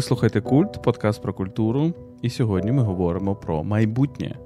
[0.00, 4.38] Ви слухаєте Культ, подкаст про культуру, і сьогодні ми говоримо про майбутнє.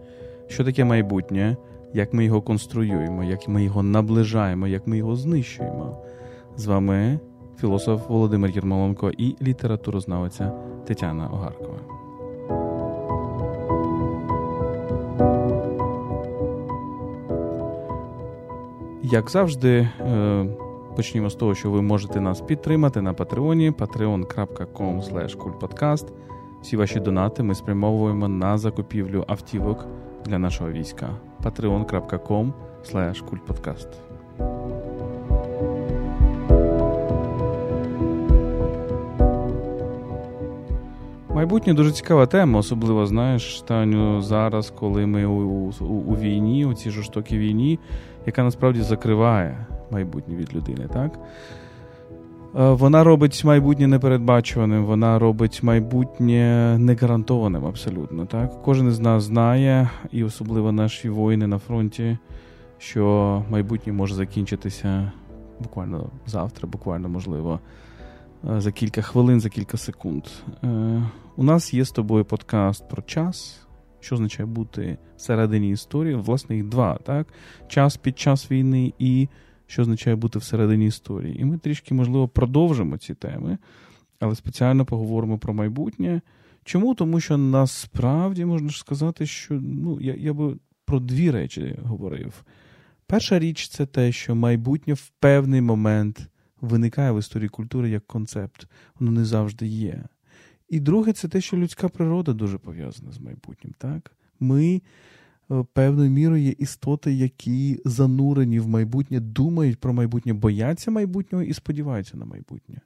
[0.49, 1.57] Що таке майбутнє,
[1.93, 5.99] як ми його конструюємо, як ми його наближаємо, як ми його знищуємо.
[6.57, 7.19] З вами
[7.61, 10.53] філософ Володимир Єрмоленко і літературознавиця
[10.87, 11.79] Тетяна Огаркова.
[19.03, 20.47] Як завжди, е,
[20.97, 26.07] почнімо з того, що ви можете нас підтримати на Патреоні patreon.com.
[26.63, 29.87] Всі ваші донати ми спрямовуємо на закупівлю автівок
[30.25, 31.11] для нашого війська.
[31.43, 32.53] patreon.com
[32.93, 33.89] kultpodcast.
[41.35, 46.75] Майбутнє дуже цікава тема, особливо знаєш, Таню, зараз, коли ми у, у, у війні, у
[46.75, 47.79] цій жорстокій війні,
[48.27, 51.19] яка насправді закриває майбутнє від людини, так?
[52.57, 58.27] Е, вона робить майбутнє непередбачуваним, вона робить майбутнє негарантованим абсолютно.
[58.27, 58.63] так?
[58.63, 62.19] Кожен із нас знає, і особливо наші воїни на фронті,
[62.79, 65.13] що майбутнє може закінчитися
[65.61, 67.61] буквально завтра, буквально можливо,
[68.51, 70.25] е, за кілька хвилин, за кілька секунд.
[70.65, 71.03] Е,
[71.37, 73.61] у нас є з тобою подкаст про час.
[74.01, 76.15] Що означає бути всередині історії?
[76.15, 77.27] Власне, їх два, так?
[77.69, 79.29] Час під час війни і
[79.75, 81.41] що означає бути всередині історії.
[81.41, 83.59] І ми трішки, можливо, продовжимо ці теми,
[84.21, 86.21] але спеціально поговоримо про майбутнє.
[86.65, 86.95] Чому?
[86.95, 92.45] Тому що насправді можна ж сказати, що ну, я, я би про дві речі говорив.
[93.07, 96.29] Перша річ це те, що майбутнє в певний момент
[96.61, 98.69] виникає в історії культури як концепт,
[99.01, 100.05] воно не завжди є.
[100.69, 103.75] І друге, це те, що людська природа дуже пов'язана з майбутнім.
[103.79, 104.13] Так?
[104.41, 104.83] Ми
[105.73, 112.17] певною мірою є істоти, які занурені в майбутнє, думають про майбутнє, бояться майбутнього і сподіваються
[112.17, 112.81] на майбутнє.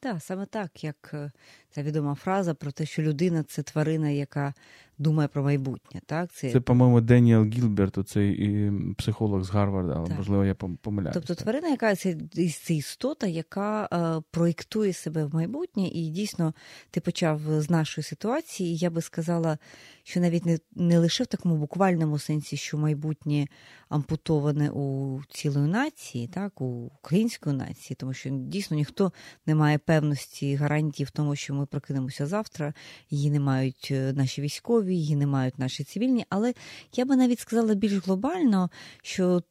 [0.00, 1.30] Так, саме так, як е,
[1.70, 4.54] ця відома фраза про те, що людина це тварина, яка
[4.98, 6.00] думає про майбутнє.
[6.06, 6.32] Так?
[6.32, 10.16] Це, це по-моєму, Деніел Гілберт, цей психолог з Гарварда, але так.
[10.16, 11.20] можливо я помиляюся.
[11.20, 12.16] Тобто тварина, яка це,
[12.64, 16.54] це істота, яка е, проєктує себе в майбутнє, і дійсно
[16.90, 18.76] ти почав з нашої ситуації.
[18.76, 19.58] Я би сказала,
[20.02, 23.46] що навіть не не лише в такому буквальному сенсі, що майбутнє
[23.88, 29.12] ампутоване у цілої нації, так, у української нації, тому що дійсно ніхто
[29.46, 32.74] не має певності гарантії в тому, що ми прокинемося завтра,
[33.10, 36.26] її не мають е, наші військові, її не мають наші цивільні.
[36.28, 36.54] Але
[36.96, 38.70] я би навіть сказала більш глобально,
[39.02, 39.42] що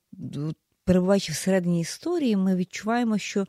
[0.86, 3.48] перебуваючи всередині історії, ми відчуваємо, що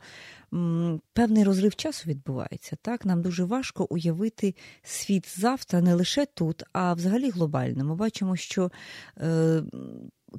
[1.13, 2.77] певний розрив часу відбувається.
[2.81, 7.85] Так, нам дуже важко уявити світ завтра не лише тут, а взагалі глобально.
[7.85, 8.71] Ми бачимо, що.
[9.17, 9.63] Е,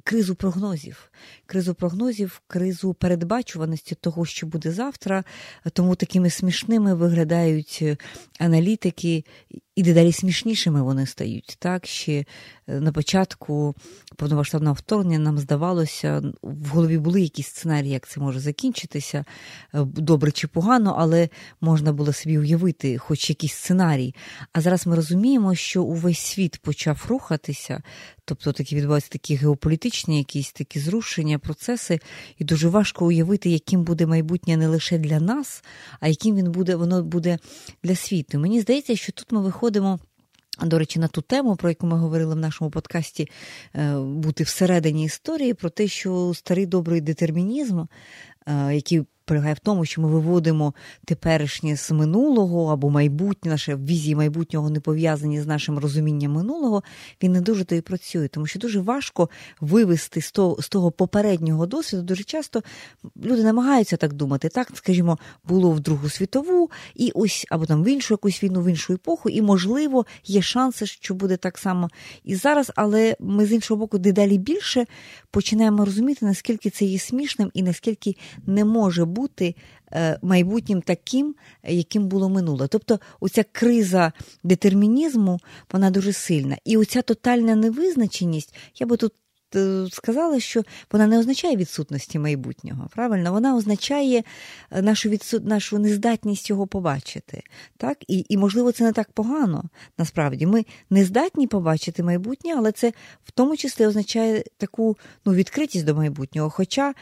[0.03, 1.11] Кризу прогнозів,
[1.45, 5.23] кризу прогнозів, кризу передбачуваності того, що буде завтра.
[5.73, 7.97] Тому такими смішними виглядають е,
[8.39, 9.23] аналітики,
[9.77, 11.55] і дедалі смішнішими вони стають.
[11.59, 12.25] Так ще
[12.67, 13.75] е, на початку
[14.15, 19.25] повномасштабного вторгнення нам здавалося, в голові були якісь сценарії, як це може закінчитися,
[19.73, 21.29] е, добре чи погано, але
[21.61, 24.15] можна було собі уявити, хоч якийсь сценарій.
[24.53, 27.81] А зараз ми розуміємо, що увесь світ почав рухатися,
[28.25, 31.99] тобто такі відбуваються такі геополітичні, якісь такі зрушення, процеси,
[32.37, 35.63] і дуже важко уявити, яким буде майбутнє не лише для нас,
[35.99, 37.39] а яким він буде, воно буде
[37.83, 38.39] для світу.
[38.39, 39.99] Мені здається, що тут ми виходимо виходимо.
[40.63, 43.27] До речі, на ту тему, про яку ми говорили в нашому подкасті,
[43.75, 47.79] е, бути всередині історії, про те, що старий добрий детермінізм,
[48.47, 50.73] е, який полягає в тому, що ми виводимо
[51.05, 56.83] теперішнє з минулого або майбутнє, наші візії майбутнього не пов'язані з нашим розумінням минулого,
[57.23, 59.29] він не дуже то працює, тому що дуже важко
[59.61, 62.03] вивести з того, з того попереднього досвіду.
[62.03, 62.63] Дуже часто
[63.23, 64.49] люди намагаються так думати.
[64.49, 68.69] Так, скажімо, було в Другу світову, і ось або там в іншу якусь війну, в
[68.69, 71.89] іншу епоху, і, можливо, є шанси, що буде так само
[72.23, 74.85] і зараз, але ми з іншого боку, дедалі більше
[75.31, 79.55] починаємо розуміти, наскільки це є смішним і наскільки не може бути бути
[79.93, 82.67] е, майбутнім таким, яким було минуле.
[82.67, 84.11] Тобто, оця криза
[84.43, 85.39] детермінізму,
[85.73, 86.57] вона дуже сильна.
[86.65, 89.13] І оця тотальна невизначеність, я би тут.
[89.55, 92.89] Е, сказала, що вона не означає відсутності майбутнього.
[92.95, 94.23] Правильно, вона означає
[94.71, 95.45] е, нашу відсут...
[95.45, 97.43] нашу нездатність його побачити.
[97.77, 97.97] Так?
[98.07, 99.63] І, і, можливо, це не так погано.
[99.97, 102.93] Насправді, ми не здатні побачити майбутнє, але це
[103.23, 106.49] в тому числі означає таку ну, відкритість до майбутнього.
[106.49, 106.93] Хоча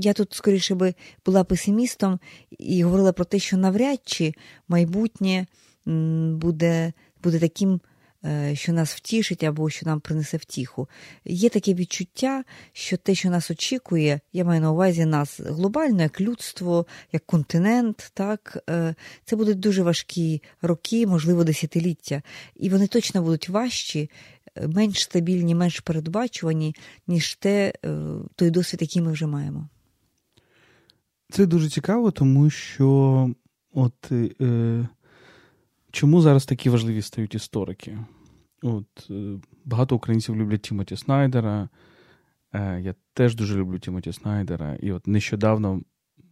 [0.00, 0.94] я тут скоріше би
[1.26, 4.34] була песимістом і говорила про те, що навряд чи
[4.68, 5.46] майбутнє
[5.86, 6.92] буде
[7.22, 7.80] буде таким
[8.26, 10.88] Е, що нас втішить або що нам принесе втіху.
[11.24, 16.20] Є таке відчуття, що те, що нас очікує, я маю на увазі нас глобально, як
[16.20, 18.94] людство, як континент, так е,
[19.24, 22.22] це будуть дуже важкі роки, можливо, десятиліття,
[22.56, 24.10] і вони точно будуть важчі.
[24.56, 26.74] Е, менш стабільні, менш передбачувані,
[27.06, 27.72] ніж те,
[28.34, 29.68] той досвід, який ми вже маємо.
[31.30, 33.30] Це дуже цікаво, тому що
[33.72, 34.88] от е,
[35.90, 37.98] чому зараз такі важливі стають історики?
[38.62, 41.68] От, е, Багато українців люблять Тімоті Снайдера.
[42.52, 44.74] Е, я теж дуже люблю Тімоті Снайдера.
[44.74, 45.82] І от нещодавно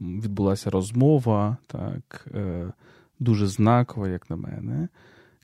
[0.00, 2.72] відбулася розмова, так, е,
[3.18, 4.88] дуже знакова, як на мене.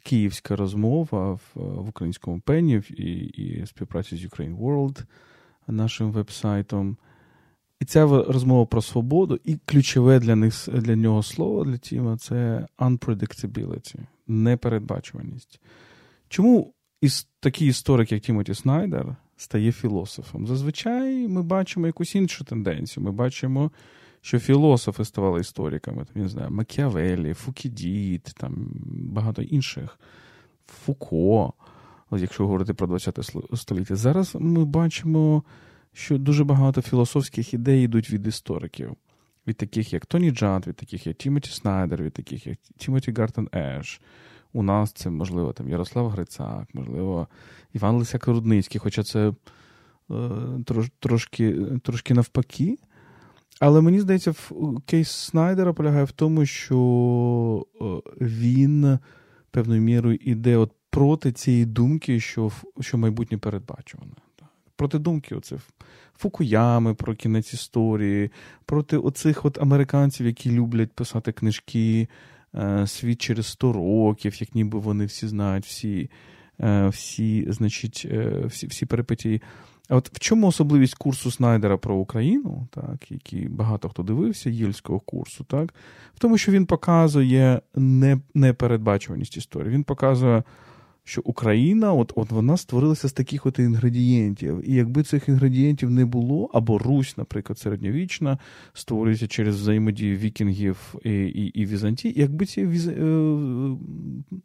[0.02, 5.05] Київська розмова в, в українському пені і і співпраці з Ukraine World,
[5.69, 6.97] нашим вебсайтом.
[7.81, 12.67] І ця розмова про свободу, і ключове для них для нього слово для Тіма це
[12.79, 15.61] unpredictability, непередбачуваність.
[16.29, 20.47] Чому іс, такий історик, як Тімоті Снайдер, стає філософом?
[20.47, 23.05] Зазвичай ми бачимо якусь іншу тенденцію.
[23.05, 23.70] Ми бачимо,
[24.21, 26.05] що філософи ставали істориками.
[26.05, 29.99] Там, я не знаю, Макіавелі, Фукідіт, там багато інших,
[30.67, 31.53] Фуко,
[32.13, 33.97] якщо говорити про ХХ століття.
[33.97, 35.43] Зараз ми бачимо,
[35.93, 38.97] що дуже багато філософських ідей йдуть від істориків.
[39.47, 43.49] Від таких, як Тоні Джад, від таких, як Тімоті Снайдер, від таких, як Тімоті Гартен
[43.55, 44.01] Еш,
[44.53, 47.29] у нас це, можливо, там Ярослав Грицак, можливо,
[47.73, 49.35] Іван Лисяк Рудницький, хоча це е,
[50.67, 52.79] трош, трошки трошки навпаки.
[53.61, 54.35] Але мені здається,
[54.87, 57.85] кейс Снайдера полягає в тому, що е,
[58.21, 58.99] він
[59.51, 64.12] певною мірою іде от проти цієї думки, що що майбутнє передбачуване.
[64.77, 65.61] Проти думки оцих
[66.19, 68.31] Фукуями про кінець історії,
[68.67, 72.09] проти оцих от американців, які люблять писати книжки
[72.55, 76.11] Е, світ через 100 років, як ніби вони всі знають всі,
[76.61, 78.07] е, всі, значить,
[78.45, 79.43] всі, всі перипетії.
[79.91, 85.01] А от в чому особливість курсу Снайдера про Україну, так, який багато хто дивився, єльського
[85.01, 85.75] курсу, так,
[86.15, 87.61] в тому, що він показує
[88.35, 89.75] непередбачуваність історії.
[89.75, 90.43] Він показує
[91.05, 94.71] що Україна, от от вона створилася з таких от інгредієнтів.
[94.71, 98.39] І якби цих інгредієнтів не було, або Русь, наприклад, середньовічна,
[98.73, 103.77] створюється через взаємодію вікінгів і і, і Візантії, якби ці, е,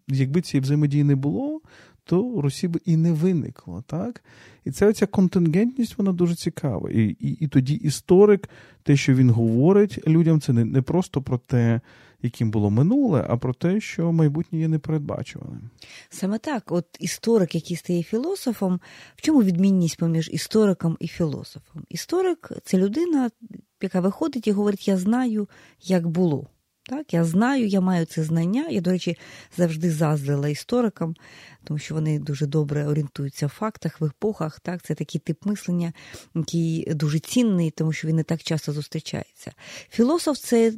[0.08, 1.62] якби цієї взаємодії не було,
[2.06, 3.84] то Русі б і не виникло.
[3.88, 4.24] так?
[4.66, 6.90] І ця оця контингентність, вона дуже цікава.
[6.92, 8.50] І, і, І тоді історик,
[8.84, 11.82] те, що він говорить людям, це не, не просто про те
[12.26, 15.70] яким було минуле, а про те, що майбутнє є непередбачуваним.
[16.10, 18.80] Саме так, от історик, який стає філософом,
[19.16, 21.84] в чому відмінність поміж істориком і філософом?
[21.90, 23.30] Історик це людина,
[23.82, 25.50] яка виходить і говорить: Я знаю,
[25.82, 26.48] як було.
[26.90, 28.68] Так, Я знаю, я маю це знання.
[28.70, 29.18] Я, до речі,
[29.58, 31.16] завжди заздрила історикам,
[31.64, 34.60] тому що вони дуже добре орієнтуються в фактах, в епохах.
[34.60, 35.94] Так, Це такий тип мислення,
[36.36, 39.52] який дуже цінний, тому що він не так часто зустрічається.
[39.90, 40.74] Філософ це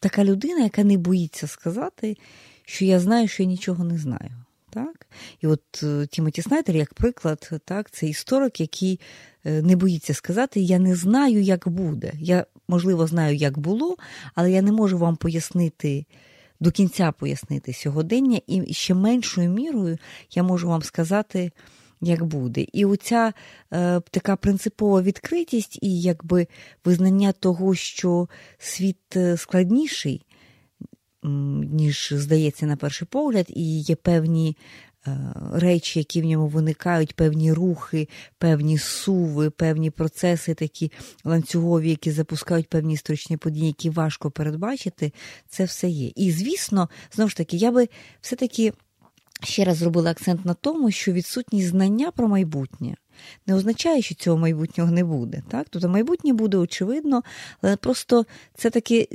[0.00, 2.16] така людина, яка не боїться сказати,
[2.64, 4.30] що я знаю, що я нічого не знаю.
[4.70, 5.06] Так?
[5.40, 9.00] І от е, Тімоті Снайдер, як приклад, так, це історик, який
[9.44, 12.12] е, не боїться сказати, я не знаю, як буде.
[12.18, 13.96] Я, можливо, знаю, як було,
[14.34, 16.06] але я не можу вам пояснити.
[16.60, 19.98] До кінця пояснити сьогодення, і ще меншою мірою
[20.34, 21.52] я можу вам сказати,
[22.00, 22.66] як буде.
[22.72, 23.32] І оця
[23.72, 26.46] е, така принципова відкритість і якби
[26.84, 28.28] визнання того, що
[28.58, 30.26] світ е, складніший,
[31.22, 34.56] ніж здається на перший погляд, і є певні.
[35.06, 40.92] Е, речі, які в ньому виникають, певні рухи, певні суви, певні процеси, такі
[41.24, 45.12] ланцюгові, які запускають певні історичні події, які важко передбачити,
[45.48, 46.12] це все є.
[46.16, 47.88] І звісно, знову ж таки, я би
[48.20, 48.72] все-таки
[49.42, 52.96] ще раз зробила акцент на тому, що відсутність знання про майбутнє
[53.46, 55.42] не означає, що цього майбутнього не буде.
[55.48, 55.66] Так?
[55.70, 57.22] Тобто майбутнє буде очевидно,
[57.62, 59.06] але просто це таке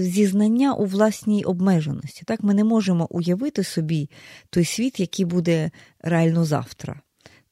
[0.00, 2.22] зізнання у власній обмеженості.
[2.26, 2.42] Так?
[2.42, 4.10] Ми не можемо уявити собі
[4.50, 5.70] той світ, який буде
[6.02, 7.00] реально завтра.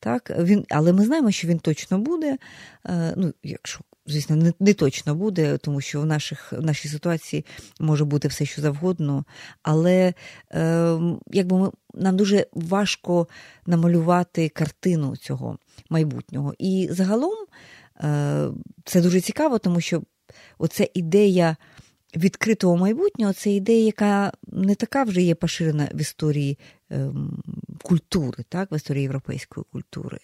[0.01, 2.39] Так, він, Але ми знаємо, що він точно буде.
[2.87, 7.45] Е, ну, якщо звісно, не не точно буде, тому що в наших, в нашій ситуації
[7.81, 9.25] може бути все, що завгодно.
[9.63, 10.15] Але
[10.53, 10.99] е,
[11.33, 13.29] якби ми, нам дуже важко
[13.67, 15.59] намалювати картину цього
[15.91, 16.55] майбутнього.
[16.59, 17.37] І загалом
[18.05, 18.49] е,
[18.85, 20.03] це дуже цікаво, тому що
[20.59, 21.57] оця ідея.
[22.17, 26.59] Відкритого майбутнього це ідея, яка не така вже є поширена в історії
[26.91, 27.43] ем,
[27.83, 30.19] культури, так, в історії європейської культури.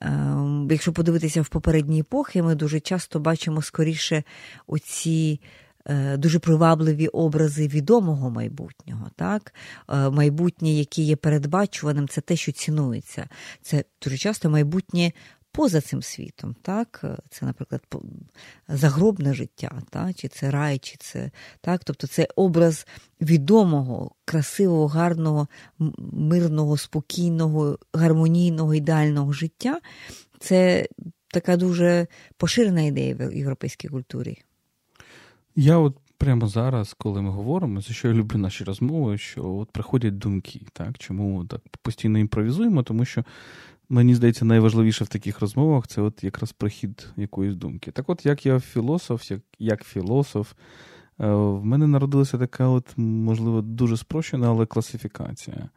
[0.00, 4.22] Ем, якщо подивитися в попередні епохи, ми дуже часто бачимо скоріше
[4.66, 5.40] оці
[5.86, 9.06] е, дуже привабливі образи відомого майбутнього.
[9.16, 9.54] Так?
[9.88, 13.28] Е, майбутнє, яке є передбачуваним, це те, що цінується.
[13.62, 15.12] Це дуже часто майбутнє
[15.58, 16.56] поза цим світом.
[16.62, 17.04] Так?
[17.30, 17.82] Це, наприклад,
[18.68, 20.14] загробне життя, так?
[20.14, 21.84] чи це рай, чи це так.
[21.84, 22.86] Тобто це образ
[23.20, 25.48] відомого, красивого, гарного,
[26.12, 29.80] мирного, спокійного, гармонійного, ідеального життя.
[30.38, 30.88] Це
[31.28, 34.38] така дуже поширена ідея в європейській культурі.
[35.56, 39.70] Я от прямо зараз, коли ми говоримо, за що я люблю наші розмови, що от
[39.70, 43.24] приходять думки, так чому так постійно імпровізуємо, тому що
[43.88, 47.90] мені здається, найважливіше в таких розмовах це от якраз прихід якоїсь думки.
[47.90, 50.52] Так, от як я філософ, як, як філософ,
[51.20, 55.68] е, в мене народилася така, от, можливо, дуже спрощена, але класифікація.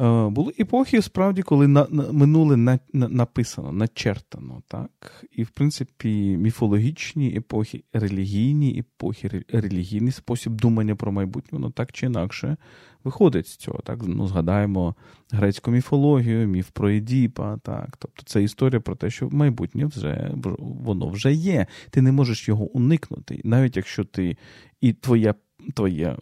[0.00, 4.62] Е, були епохи, справді, коли на, на минуле на, на, написано, начертано.
[4.68, 5.24] так?
[5.32, 12.06] І, в принципі, міфологічні епохи, релігійні епохи, релігійний спосіб думання про майбутнє, воно так чи
[12.06, 12.56] інакше
[13.04, 13.78] виходить з цього.
[13.84, 13.98] Так?
[14.06, 14.94] Ну, Згадаємо
[15.30, 17.56] грецьку міфологію, міф про Едіпа.
[17.56, 17.96] Так?
[17.98, 21.66] Тобто це історія про те, що майбутнє вже воно вже є.
[21.90, 23.40] Ти не можеш його уникнути.
[23.44, 24.36] Навіть якщо ти
[24.80, 25.34] і твоя
[25.74, 26.16] твоя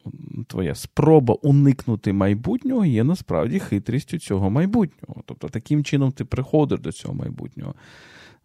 [0.46, 5.22] твоя спроба уникнути майбутнього є насправді хитрістю цього майбутнього.
[5.24, 7.74] Тобто, таким чином ти приходиш до цього майбутнього.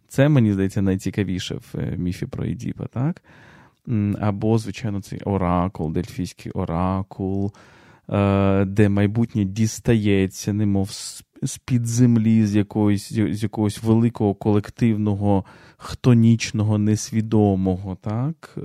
[0.08, 3.22] Це, мені здається, найцікавіше в е, міфі про Едіпа, так?
[4.20, 7.52] Або, звичайно, цей оракул, дельфійський оракул,
[8.08, 10.90] е, де майбутнє дістається, немов
[11.42, 15.44] з-під землі, з якоїсь, з якогось великого колективного,
[15.76, 17.96] хтонічного, несвідомого.
[18.00, 18.58] так?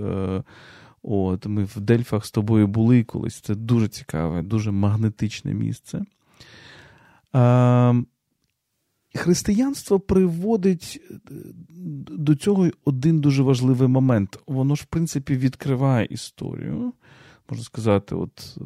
[1.09, 3.39] От, Ми в Дельфах з тобою були колись.
[3.39, 6.01] Це дуже цікаве, дуже магнетичне місце.
[7.33, 7.93] А,
[9.15, 11.15] Християнство приводить е,
[12.09, 14.39] до цього один дуже важливий момент.
[14.47, 16.93] Воно ж, в принципі, відкриває історію.
[17.49, 18.63] Можна сказати, от е,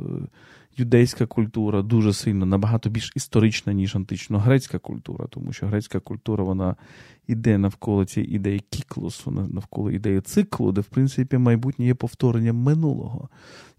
[0.77, 6.75] юдейська культура дуже сильно набагато більш історична, ніж антично-грецька культура, тому що грецька культура вона
[7.27, 13.29] йде навколо цієї ідеї кіклусу, навколо ідеї циклу, де, в принципі, майбутнє є повторенням минулого.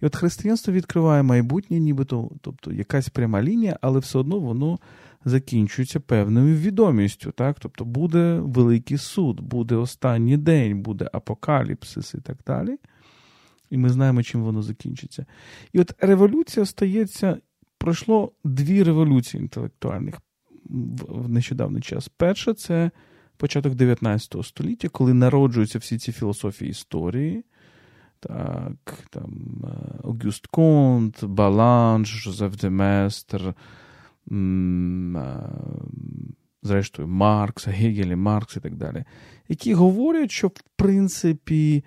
[0.00, 4.78] І от християнство відкриває майбутнє, нібито, тобто якась пряма лінія, але все одно воно
[5.24, 7.32] закінчується певною відомістю.
[7.32, 7.56] Так?
[7.60, 12.78] Тобто буде великий суд, буде останній день, буде апокаліпсис і так далі
[13.72, 15.26] і ми знаємо, чим воно закінчиться.
[15.72, 17.38] І от революція стається,
[17.78, 20.14] пройшло дві революції інтелектуальних
[21.08, 22.08] в нещодавний час.
[22.08, 22.90] Перша це
[23.36, 27.44] початок 19 століття, коли народжуються всі ці філософії історії.
[28.20, 29.64] Так, там
[30.02, 33.54] Огюст Конт, Баланж, Жозеф Деместер,
[36.62, 39.04] зрештою, Маркс, Гегель, Маркс і так далі,
[39.48, 41.84] які говорять, що в принципі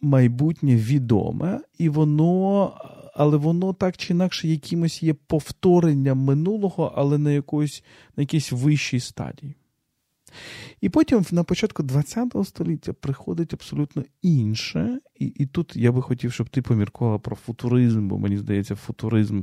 [0.00, 2.72] майбутнє відоме, і воно,
[3.14, 7.84] але воно так чи інакше якимось є повторенням минулого, але на якоїсь,
[8.16, 9.54] на якійсь вищій стадії.
[10.80, 16.32] І потім на початку ХХ століття приходить абсолютно інше, і і тут я би хотів,
[16.32, 19.42] щоб ти поміркувала про футуризм, бо мені здається, футуризм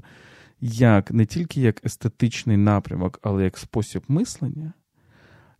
[0.61, 4.73] як не тільки як естетичний напрямок, але як спосіб мислення,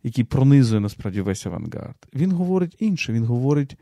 [0.02, 1.96] який пронизує насправді весь авангард.
[2.14, 3.12] Він говорить інше.
[3.12, 3.76] Він говорить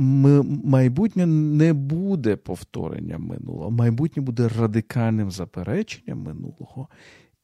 [0.00, 6.88] майбутнє не буде повторенням минулого, майбутнє буде радикальним запереченням минулого.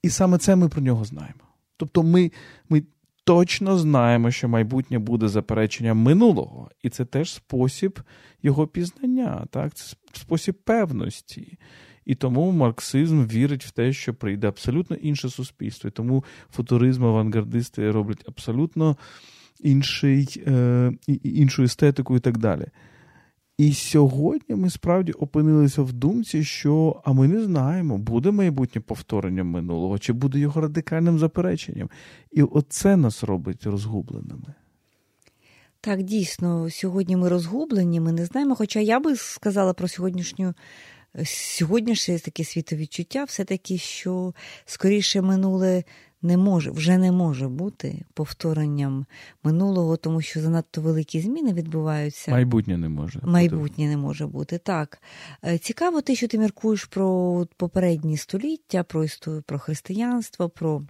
[0.02, 1.40] І саме це ми про нього знаємо.
[1.76, 2.32] Тобто ми,
[2.68, 2.82] ми
[3.24, 8.00] точно знаємо, що майбутнє буде запереченням минулого, і це теж спосіб
[8.42, 9.74] його пізнання, так?
[9.74, 11.58] це спосіб певності.
[12.04, 15.88] І тому марксизм вірить в те, що прийде абсолютно інше суспільство.
[15.88, 18.96] І тому футуризм, авангардисти роблять абсолютно
[19.60, 22.66] інший, е, іншу естетику і так далі.
[23.58, 29.46] І сьогодні ми справді опинилися в думці, що а ми не знаємо, буде майбутнє повторенням
[29.46, 31.90] минулого, чи буде його радикальним запереченням.
[32.32, 34.54] І оце нас робить розгубленими.
[35.80, 38.54] Так, дійсно, сьогодні ми розгублені, ми не знаємо.
[38.54, 40.54] Хоча я би сказала про сьогоднішню.
[41.24, 44.34] Сьогоднішнє таке світовідчуття, все-таки, що
[44.64, 45.84] скоріше минуле
[46.22, 49.06] не може, вже не може бути повторенням
[49.44, 52.30] минулого, тому що занадто великі зміни відбуваються.
[52.30, 53.20] Майбутнє не може.
[53.22, 54.58] Майбутнє не може бути.
[54.58, 55.02] Так.
[55.44, 60.82] Е, цікаво те, що ти міркуєш про попередні століття, про історію, про християнство, про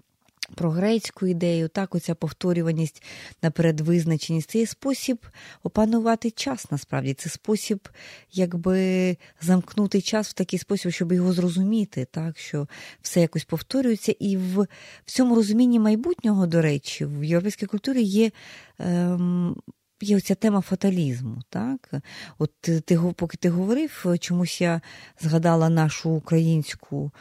[0.54, 3.02] про грецьку ідею, так, оця повторюваність
[3.42, 4.50] наперед визначеність.
[4.50, 5.18] Це є спосіб
[5.62, 7.14] опанувати час насправді.
[7.14, 7.88] Це спосіб
[8.32, 12.68] якби замкнути час в такий спосіб, щоб його зрозуміти, так, що
[13.02, 14.14] все якось повторюється.
[14.18, 14.62] І в,
[15.04, 18.30] в цьому розумінні майбутнього, до речі, в європейській культурі є
[18.78, 19.56] ем,
[20.00, 21.42] є оця тема фаталізму.
[21.48, 21.90] так?
[22.38, 24.80] От ти, Поки ти говорив, чомусь я
[25.20, 27.12] згадала нашу українську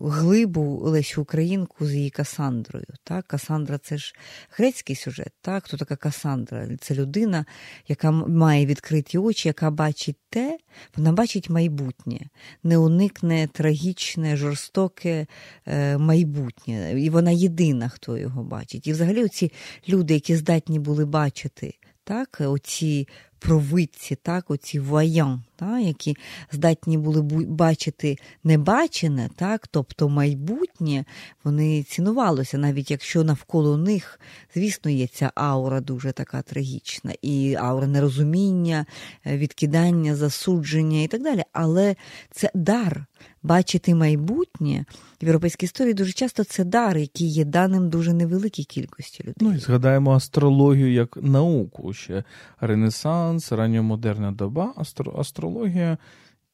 [0.00, 2.86] глибу Лесю Українку з її Касандрою.
[3.04, 3.26] Так?
[3.26, 4.14] Касандра це ж
[4.50, 5.32] грецький сюжет.
[5.40, 5.64] Так?
[5.64, 6.68] Хто така Касандра?
[6.80, 7.44] Це людина,
[7.88, 10.58] яка має відкриті очі, яка бачить те,
[10.96, 12.20] вона бачить майбутнє,
[12.62, 15.26] не уникне трагічне, жорстоке
[15.66, 17.00] е, майбутнє.
[17.00, 18.86] І вона єдина, хто його бачить.
[18.86, 19.52] І взагалі оці
[19.88, 23.08] люди, які здатні були бачити так, оці
[23.42, 26.16] провидці, так, оці воян, так, які
[26.52, 31.04] здатні були бачити небачене, так, тобто майбутнє,
[31.44, 34.20] вони цінувалися, навіть якщо навколо них,
[34.54, 38.86] звісно, є ця аура дуже така трагічна, і аура нерозуміння,
[39.26, 41.42] е, відкидання, засудження і так далі.
[41.52, 41.96] Але
[42.30, 43.06] це дар
[43.42, 44.84] бачити майбутнє
[45.22, 49.34] в європейській історії дуже часто це дар, який є даним дуже невеликій кількості людей.
[49.40, 51.92] Ну і згадаємо астрологію як науку.
[51.92, 52.24] Ще
[52.60, 55.98] Ренесанс, ранньомодерна доба, астро- астрологія.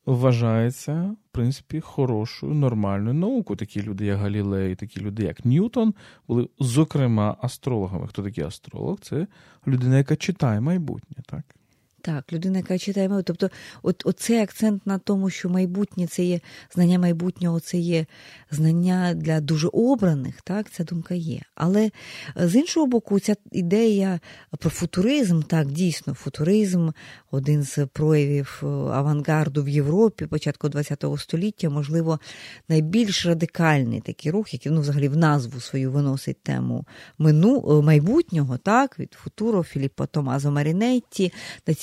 [0.07, 3.57] Вважається, в принципі, хорошою, нормальною наукою.
[3.57, 5.95] Такі люди, як Галілей, такі люди, як Ньютон,
[6.29, 8.07] були, зокрема, астрологами.
[8.07, 8.99] Хто такий астролог?
[9.01, 9.27] Це
[9.67, 11.58] людина, яка читає майбутнє, так?
[12.03, 13.23] Так, людина, яка читає мову.
[13.23, 13.51] Тобто,
[13.83, 16.41] от, оцей акцент на тому, що майбутнє це є
[16.75, 18.07] знання майбутнього, це є
[18.51, 21.41] знання для дуже обраних, так, ця думка є.
[21.55, 21.91] Але
[22.37, 24.21] з іншого боку, ця ідея
[24.59, 26.89] про футуризм, так, дійсно, футуризм,
[27.31, 28.63] один з проявів
[28.93, 32.21] авангарду в Європі початку ХХ століття, можливо,
[32.69, 36.87] найбільш радикальний такий рух, який ну, взагалі в назву свою виносить тему
[37.19, 41.33] мину, майбутнього, так, від футуро Філіппо Томазо Марінетті,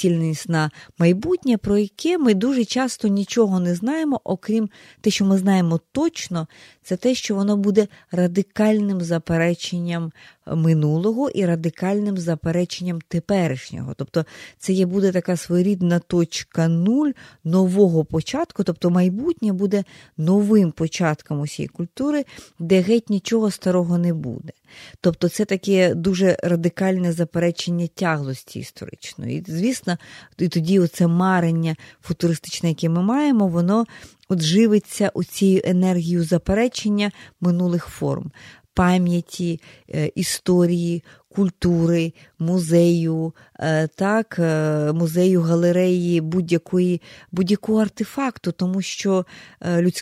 [0.09, 4.69] націленість на майбутнє, про яке ми дуже часто нічого не знаємо, окрім
[5.01, 6.47] те, що ми знаємо точно,
[6.86, 10.12] це те, що воно буде радикальним запереченням
[10.48, 13.94] минулого і радикальним запереченням теперішнього.
[13.98, 14.25] Тобто
[14.60, 17.12] це є буде така своєрідна точка нуль
[17.44, 19.84] нового початку, тобто майбутнє буде
[20.18, 22.25] новим початком усієї культури,
[22.60, 24.54] де геть нічого старого не буде.
[25.01, 29.38] Тобто це таке дуже радикальне заперечення тяглості історичної.
[29.38, 29.98] І, звісно,
[30.38, 33.86] і тоді оце марення футуристичне, яке ми маємо, воно
[34.29, 37.11] от живиться цією енергією заперечення
[37.41, 38.31] минулих форм.
[38.73, 39.59] Пам'яті,
[39.89, 49.25] е, історії, культури, музею, е, так, е, музею галереї будь-якої, будь-якого артефакту, тому що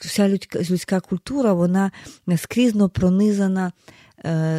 [0.07, 1.91] вся людська, людська культура вона
[2.37, 3.71] скрізно пронизана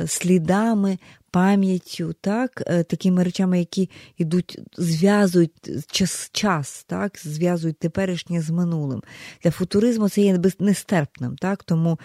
[0.07, 0.99] слідами
[1.35, 5.53] пам'яттю, так, е, такими речами, які йдуть, зв'язують
[5.91, 9.03] час, час, так, зв'язують теперішнє з минулим.
[9.43, 11.37] Для футуризму це є нестерпним.
[11.37, 11.99] так, Тому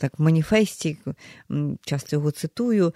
[0.00, 0.96] так в маніфесті
[1.84, 2.94] часто його цитую.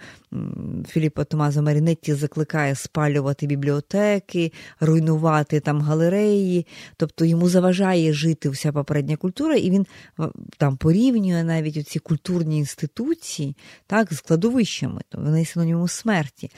[0.87, 9.15] Філіппо Томазо Марінетті закликає спалювати бібліотеки, руйнувати там галереї, тобто йому заважає жити вся попередня
[9.15, 9.85] культура, і він
[10.57, 13.55] там порівнює навіть ці культурні інституції
[13.87, 15.01] так, з кладовищами.
[15.13, 16.51] Вони синонімі йому смерті.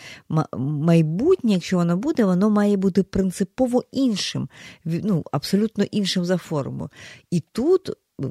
[0.58, 4.50] Майбутнє, якщо воно буде, воно має бути принципово іншим,
[4.86, 6.90] ну, абсолютно іншим за формою.
[7.32, 7.90] І тут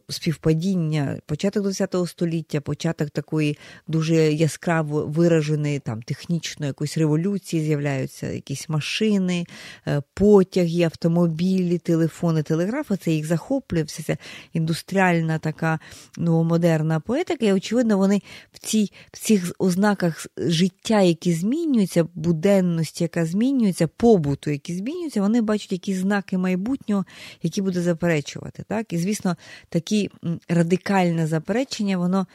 [0.09, 8.69] співпадіння початок ХХ століття, початок такої дуже яскраво вираженої там технічної якоїсь революції, з'являються якісь
[8.69, 9.47] машини,
[9.87, 12.97] е, потяги, автомобілі, телефони, телеграфи.
[12.97, 14.17] Це їх захоплює, вся ця
[14.53, 15.79] індустріальна така
[16.17, 17.47] новомодерна поетика.
[17.47, 18.23] І, очевидно, вони
[18.53, 25.43] в цій, в цих ознаках життя, які змінюються, буденності, яка змінюється, побуту, які змінюються, вони
[25.43, 27.05] бачать якісь знаки майбутнього,
[27.43, 28.65] які буде заперечувати.
[28.69, 28.93] Так?
[28.93, 29.37] І, звісно,
[29.81, 30.11] такі
[30.49, 32.27] радикальне заперечення, воно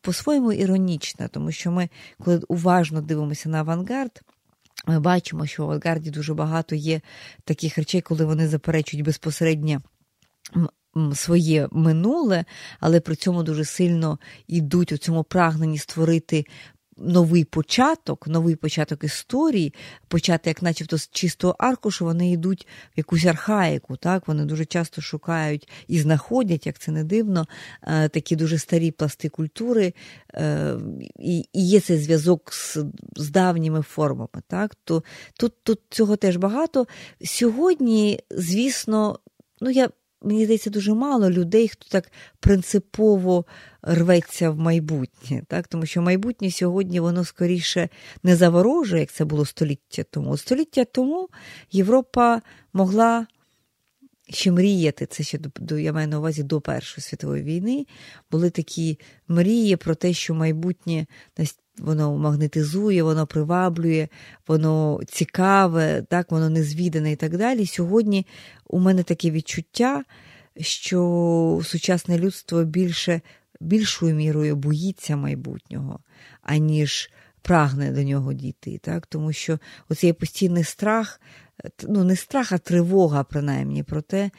[0.00, 1.88] по-своєму іронічне, тому що ми,
[2.24, 4.22] коли уважно дивимося на авангард,
[4.86, 7.00] ми бачимо, що в авангарді дуже багато є
[7.44, 9.82] таких речей, коли вони заперечують безпосередньо.
[11.14, 12.44] Своє минуле,
[12.80, 16.44] але при цьому дуже сильно йдуть у цьому прагненні створити
[16.96, 19.74] новий початок, новий початок історії,
[20.08, 23.96] почати, як начебто з чистого аркушу, вони йдуть в якусь архаїку.
[23.96, 24.28] Так?
[24.28, 27.46] Вони дуже часто шукають і знаходять, як це не дивно,
[27.82, 29.94] е, такі дуже старі пласти культури,
[30.34, 30.74] е,
[31.18, 32.52] і є цей зв'язок
[33.16, 34.42] з давніми формами.
[34.48, 34.74] Так?
[34.84, 35.02] То,
[35.38, 36.86] Тут тут цього теж багато.
[37.24, 39.18] Сьогодні, звісно,
[39.60, 39.88] ну я
[40.26, 43.44] мені здається, дуже мало людей, хто так принципово
[43.82, 45.42] рветься в майбутнє.
[45.48, 45.68] Так?
[45.68, 47.88] Тому що майбутнє сьогодні воно скоріше
[48.22, 50.36] не заворожує, як це було століття тому.
[50.36, 51.28] Століття тому
[51.72, 53.26] Європа могла.
[54.28, 57.86] Ще мріяти, це ще до я маю на увазі до Першої світової війни,
[58.30, 61.06] були такі мрії про те, що майбутнє
[61.78, 64.08] воно магнетизує, воно приваблює,
[64.48, 67.66] воно цікаве, так, воно незвідане і так далі.
[67.66, 68.26] Сьогодні
[68.66, 70.04] у мене таке відчуття,
[70.60, 73.20] що сучасне людство більше,
[73.60, 76.00] більшою мірою боїться майбутнього,
[76.42, 77.10] аніж
[77.42, 78.78] прагне до нього дійти.
[78.78, 79.06] Так?
[79.06, 79.58] Тому що
[79.88, 81.20] оцей постійний страх,
[81.88, 84.30] ну не страх, а тривога, принаймні, про те,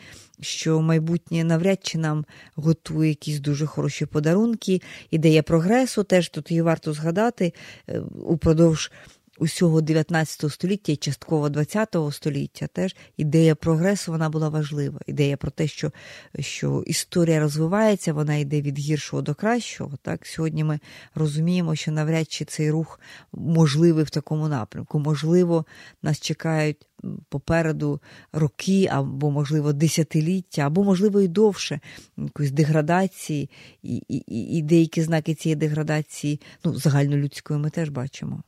[0.41, 4.81] що майбутнє навряд чи нам готує якісь дуже хороші подарунки.
[5.11, 7.53] Ідея прогресу теж тут її варто згадати
[7.89, 8.91] е, упродовж
[9.37, 14.99] усього 19 століття і частково 20 століття теж ідея прогресу вона була важлива.
[15.07, 15.91] Ідея про те, що
[16.39, 19.91] що історія розвивається, вона йде від гіршого до кращого.
[20.01, 20.79] Так Сьогодні ми
[21.15, 22.99] розуміємо, що навряд чи цей рух
[23.31, 24.99] можливий в такому напрямку.
[24.99, 25.65] Можливо,
[26.01, 26.87] нас чекають
[27.29, 28.01] попереду
[28.33, 31.79] роки, або, можливо, десятиліття, або, можливо, і довше
[32.17, 33.49] якоїсь деградації,
[33.83, 38.43] і, і, і деякі знаки цієї деградації, ну, загальнолюдської ми теж бачимо.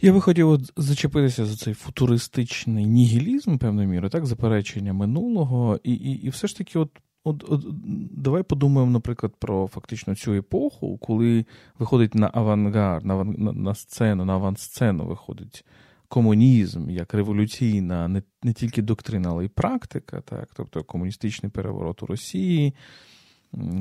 [0.00, 5.92] Я би хотів от зачепитися за цей футуристичний нігілізм, певною мірою, так, заперечення минулого, і
[5.92, 6.90] і, і все ж таки, от,
[7.24, 7.66] от, от
[8.12, 11.46] давай подумаємо, наприклад, про фактично цю епоху, коли
[11.78, 15.64] виходить на авангард, на на, на сцену, на авансцену виходить
[16.08, 22.06] комунізм як революційна, не не тільки доктрина, але й практика, так, тобто комуністичний переворот у
[22.06, 22.74] Росії,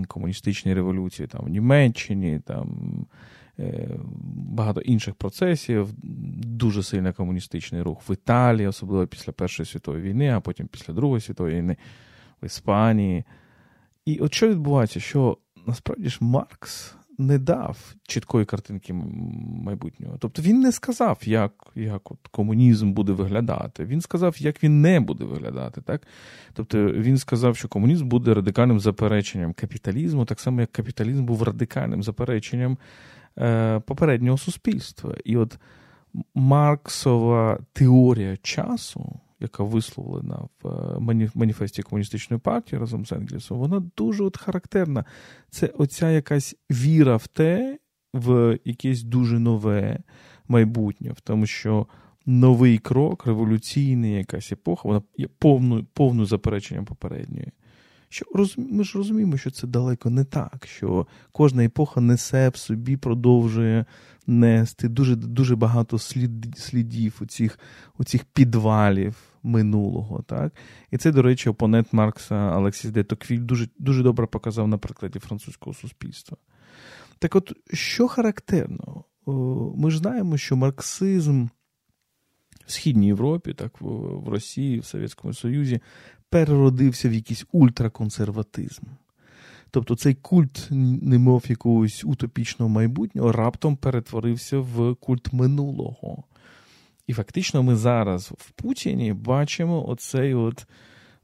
[0.07, 3.05] комуністичні революції там в Німеччині, там.
[3.59, 3.89] Е,
[4.35, 5.89] багато інших процесів,
[6.57, 11.21] дуже сильний комуністичний рух в Італії, особливо після Першої світової війни, а потім після Другої
[11.21, 11.77] світової війни
[12.41, 13.23] в Іспанії.
[14.05, 18.93] І от що відбувається, що насправді ж Маркс не дав чіткої картинки
[19.63, 20.17] майбутнього.
[20.19, 23.85] Тобто він не сказав, як як от комунізм буде виглядати.
[23.85, 25.81] Він сказав, як він не буде виглядати.
[25.81, 26.01] Так?
[26.53, 32.03] Тобто він сказав, що комунізм буде радикальним запереченням капіталізму, так само, як капіталізм був радикальним
[32.03, 32.77] запереченням
[33.39, 35.15] Е, попереднього суспільства.
[35.25, 35.57] І от
[36.35, 44.23] Марксова теорія часу, яка висловлена в е, маніфесті комуністичної партії разом з Енгельсом, вона дуже
[44.23, 45.05] от характерна.
[45.49, 47.79] Це оця якась віра в те,
[48.13, 49.99] в якесь дуже нове
[50.47, 51.87] майбутнє, в тому, що
[52.25, 57.51] новий крок, революційний якась епоха, вона є повною повною запереченням попередньої.
[58.09, 58.25] Що
[58.57, 63.85] Ми ж розуміємо, що це далеко не так, що кожна епоха несе в собі, продовжує
[64.27, 67.59] нести дуже дуже багато слід, слідів у цих,
[67.97, 70.21] у цих підвалів минулого.
[70.21, 70.53] Так?
[70.91, 75.19] І це, до речі, опонент Маркса Алексіс де Токвіль дуже, дуже добре показав на прикладі
[75.19, 76.37] французького суспільства.
[77.19, 79.03] Так от, що характерно?
[79.75, 81.47] Ми ж знаємо, що марксизм
[82.65, 85.79] в Східній Європі, так, в Росії, в Совєтському Союзі
[86.29, 88.83] переродився в якийсь ультраконсерватизм.
[89.71, 90.67] Тобто цей культ,
[91.01, 96.23] немов якогось утопічного майбутнього, раптом перетворився в культ минулого.
[97.07, 100.67] І фактично ми зараз в Путіні бачимо оцей от,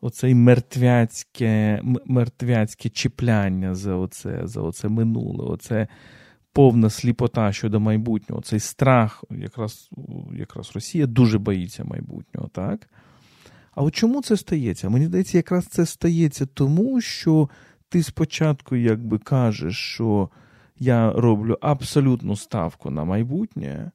[0.02, 5.88] оцей мертвяцьке мертвяцьке чіпляння за оце за оце минуле, оце
[6.54, 9.90] повна сліпота щодо майбутнього, цей страх, якраз
[10.34, 12.48] якраз Росія дуже боїться майбутнього.
[12.48, 12.90] так?
[13.76, 14.90] А от чому це стається?
[14.90, 17.50] Мені здається, якраз це стається тому, що
[17.90, 20.30] ти спочатку якби кажеш, що
[20.80, 23.92] я роблю абсолютну ставку на майбутнє,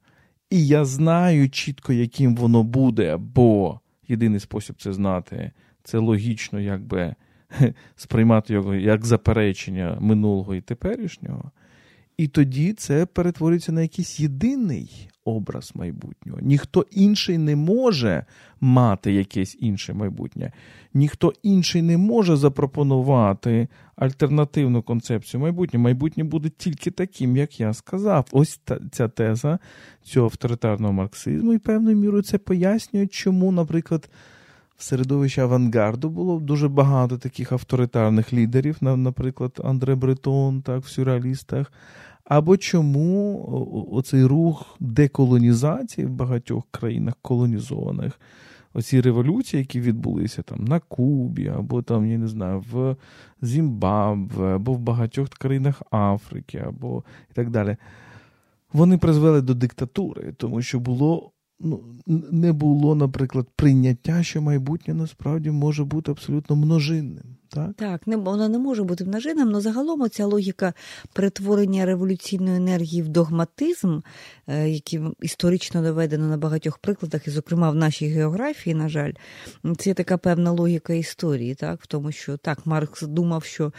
[0.51, 5.51] і я знаю чітко, яким воно буде, бо єдиний спосіб це знати,
[5.83, 7.14] це логічно якби
[7.97, 11.51] сприймати його як заперечення минулого і теперішнього.
[12.17, 16.38] І тоді це перетворюється на якийсь єдиний образ майбутнього.
[16.43, 18.25] Ніхто інший не може
[18.61, 20.53] мати якесь інше майбутнє.
[20.95, 25.83] Ніхто інший не може запропонувати альтернативну концепцію майбутнього.
[25.83, 28.27] Майбутнє буде тільки таким, як я сказав.
[28.33, 29.59] Ось та, ця теза
[30.03, 34.11] цього авторитарного марксизму, і певною мірою це пояснює, чому, наприклад.
[34.77, 41.73] В середовищі авангарду було дуже багато таких авторитарних лідерів, наприклад, Андре Бретон, так, в сюрреалістах.
[42.29, 48.21] Або чому оцей рух деколонізації в багатьох країнах колонізованих,
[48.75, 52.97] оці революції, які відбулися там на Кубі, або там, я не знаю, в
[53.43, 57.77] Зімбабве, або в багатьох країнах Африки, або і так далі,
[58.73, 61.31] вони призвели до диктатури, тому що було.
[61.61, 61.81] Ну,
[62.31, 67.38] не було, наприклад, прийняття, що майбутнє насправді може бути абсолютно множинним.
[67.49, 70.75] Так, Так, не, вона не може бути множинним, але загалом ця логіка
[71.13, 74.01] перетворення революційної енергії в догматизм,
[74.47, 79.13] е, який історично доведено на багатьох прикладах, і, зокрема, в нашій географії, на жаль,
[79.79, 83.73] це така певна логіка історії, так, в тому, що так, Маркс думав, що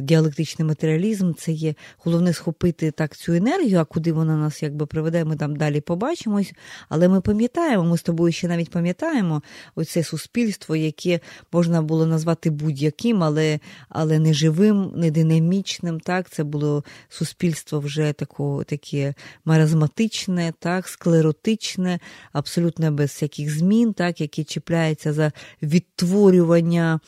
[0.00, 5.24] діалектичний матеріалізм це є головне схопити так цю енергію, а куди вона нас якби приведе,
[5.24, 6.52] ми там далі побачимось.
[6.88, 9.42] Але ми пам'ятаємо, ми з тобою ще навіть пам'ятаємо
[9.74, 11.20] оце суспільство, яке
[11.52, 16.00] можна було назвати будь-яким, але але не живим, не динамічним.
[16.00, 21.98] Так, Це було суспільство вже тако, таке маразматичне, так, склеротичне,
[22.32, 27.00] абсолютно без всяких змін, так, яке чіпляється за відтворювання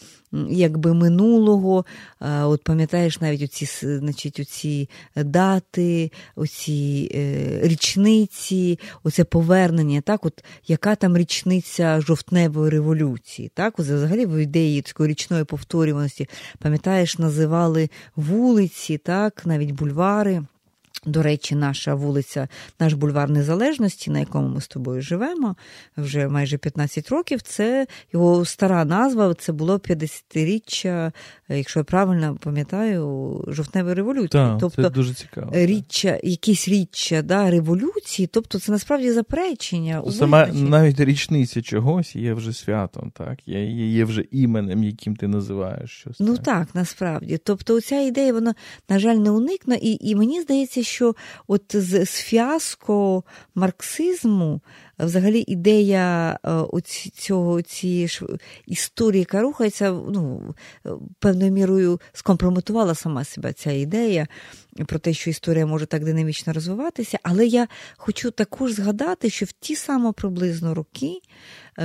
[0.49, 1.85] якби минулого.
[2.21, 3.67] От пам'ятаєш навіть оці
[3.99, 13.51] значить, оці дати, оці е, річниці, оце повернення, так, от яка там річниця жовтневої революції.
[13.55, 20.43] Так, Взагалі в ідеї такої річної повторюваності, пам'ятаєш, називали вулиці, так, навіть бульвари.
[21.09, 22.49] До речі, наша вулиця,
[22.81, 25.57] наш бульвар Незалежності, на якому ми з тобою живемо
[25.97, 27.43] вже майже 15 років.
[27.43, 29.35] Це його стара назва.
[29.35, 31.13] Це було 50-річчя,
[31.49, 34.29] якщо я правильно пам'ятаю, жовтневої революції.
[34.29, 35.51] Так, тобто це дуже цікаво.
[35.55, 40.03] Річчя, якісь річчя да, революції, тобто це насправді заперечення.
[40.11, 45.91] Саме навіть річниця чогось є вже святом, так є, є вже іменем, яким ти називаєш
[45.91, 46.21] щось.
[46.21, 47.39] Ну так, так насправді.
[47.45, 48.55] Тобто, ця ідея, вона,
[48.89, 50.98] на жаль, не уникне, і, і мені здається, що
[51.47, 54.61] от з, з фіаско марксизму
[54.99, 56.81] взагалі ідея е,
[57.15, 58.09] цього цієї
[58.67, 60.55] історії, яка рухається, ну,
[61.19, 64.27] певною мірою скомпрометувала сама себе ця ідея
[64.87, 67.19] про те, що історія може так динамічно розвиватися.
[67.23, 71.21] Але я хочу також згадати, що в ті самі приблизно роки, е,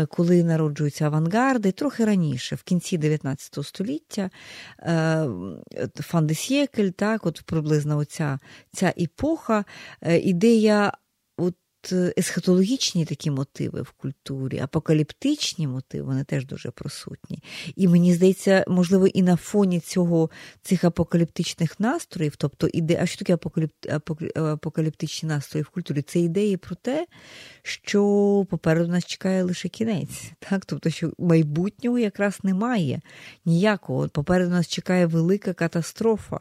[0.09, 4.29] коли народжуються авангарди, трохи раніше, в кінці 19 століття,
[5.95, 8.39] Фан де Сєкель, так, от приблизно оця
[8.71, 9.65] ця епоха,
[10.21, 11.02] ідея Е,
[12.17, 17.43] есхатологічні такі мотиви в культурі, апокаліптичні мотиви, вони теж дуже присутні.
[17.75, 20.29] І мені здається, можливо, і на фоні цього
[20.61, 23.71] цих апокаліптичних настроїв, тобто іде, а що таке апокаліп...
[24.35, 26.01] апокаліптичні настрої в культурі?
[26.01, 27.07] Це ідеї про те,
[27.61, 28.01] що
[28.49, 30.65] попереду нас чекає лише кінець, так?
[30.65, 33.01] тобто, що майбутнього якраз немає
[33.45, 34.07] ніякого.
[34.07, 36.39] Попереду нас чекає велика катастрофа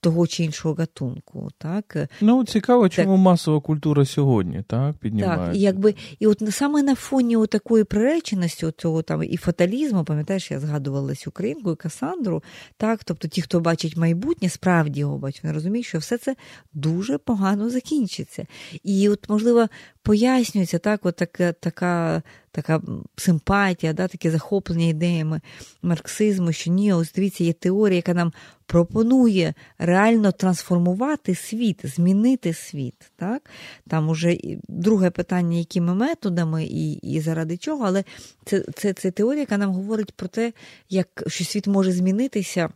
[0.00, 1.48] того чи іншого гатунку.
[1.58, 1.96] Так?
[2.20, 3.24] Ну, цікаво, чому так.
[3.24, 5.46] масова культура сьогодні так, піднімається.
[5.46, 10.50] Так, і якби, і от саме на фоні такої приреченості, цього там і фаталізму, пам'ятаєш,
[10.50, 12.42] я згадувала цю українку і Касандру,
[12.76, 16.36] так, тобто ті, хто бачить майбутнє, справді його бачить, вони розуміють, що все це
[16.72, 18.46] дуже погано закінчиться.
[18.82, 19.68] І от, можливо,
[20.02, 22.22] пояснюється так, от така така,
[22.62, 22.82] така
[23.16, 25.40] симпатія, да, таке захоплення ідеями
[25.82, 28.32] марксизму, що ні, ось дивіться, є теорія, яка нам
[28.66, 33.12] пропонує реально трансформувати світ, змінити світ.
[33.16, 33.50] Так?
[33.88, 38.04] Там уже друге питання, якими методами і і заради чого, але
[38.44, 40.52] це, це, це теорія, яка нам говорить про те,
[40.88, 42.68] як що світ може змінитися.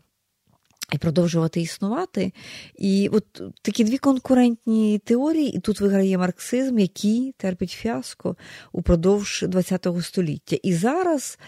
[0.92, 2.32] І продовжувати існувати.
[2.78, 8.36] І от такі дві конкурентні теорії, і тут виграє марксизм, який терпить фіаско
[8.72, 10.56] упродовж ХХ століття.
[10.62, 11.38] І зараз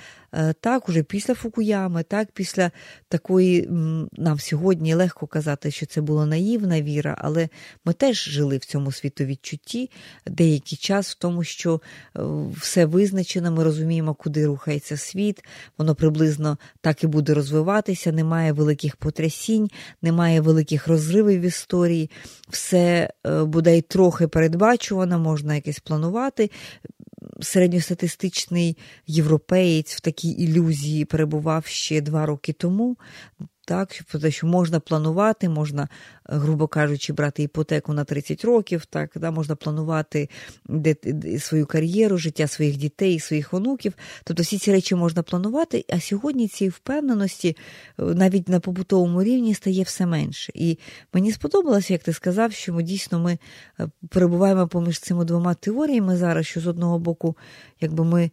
[0.61, 2.71] так, уже після Фукуями, так, після
[3.09, 3.69] такої,
[4.13, 7.49] нам сьогодні легко казати, що це була наївна віра, але
[7.85, 9.91] ми теж жили в цьому світовідчутті.
[10.27, 11.81] Деякий час в тому, що
[12.17, 12.21] е,
[12.61, 15.45] все визначено, ми розуміємо, куди рухається світ,
[15.79, 19.71] воно приблизно так і буде розвиватися, немає великих потрясінь,
[20.03, 22.11] немає великих розривів в історії,
[22.49, 26.51] все е, буде й трохи передбачувано, можна якесь планувати
[27.41, 32.97] середньостатистичний європеєць в такій ілюзії перебував ще два роки тому.
[33.67, 35.89] Так, про що можна планувати, можна,
[36.25, 40.29] грубо кажучи, брати іпотеку на 30 років, так, да, можна планувати
[40.69, 43.93] де, де, свою кар'єру, життя своїх дітей, своїх онуків.
[44.25, 47.57] Тобто всі ці речі можна планувати, а сьогодні цієї впевненості
[47.99, 50.53] е, навіть на побутовому рівні стає все менше.
[50.55, 50.79] І
[51.13, 53.39] мені сподобалося, як ти сказав, що ми дійсно ми
[53.81, 57.37] е, перебуваємо поміж цими двома теоріями зараз, що з одного боку,
[57.81, 58.31] якби ми,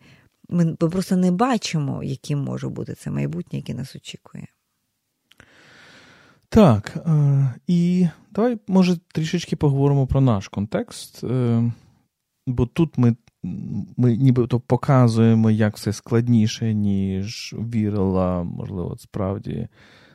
[0.49, 4.47] ми просто не бачимо, яким може бути це майбутнє, яке нас очікує.
[6.51, 6.97] Так.
[7.07, 11.23] Е, І давай, може, трішечки поговоримо про наш контекст.
[11.23, 11.71] Е,
[12.47, 13.15] Бо тут ми
[13.97, 19.67] ми нібито показуємо, як все складніше, ніж вірила, можливо, справді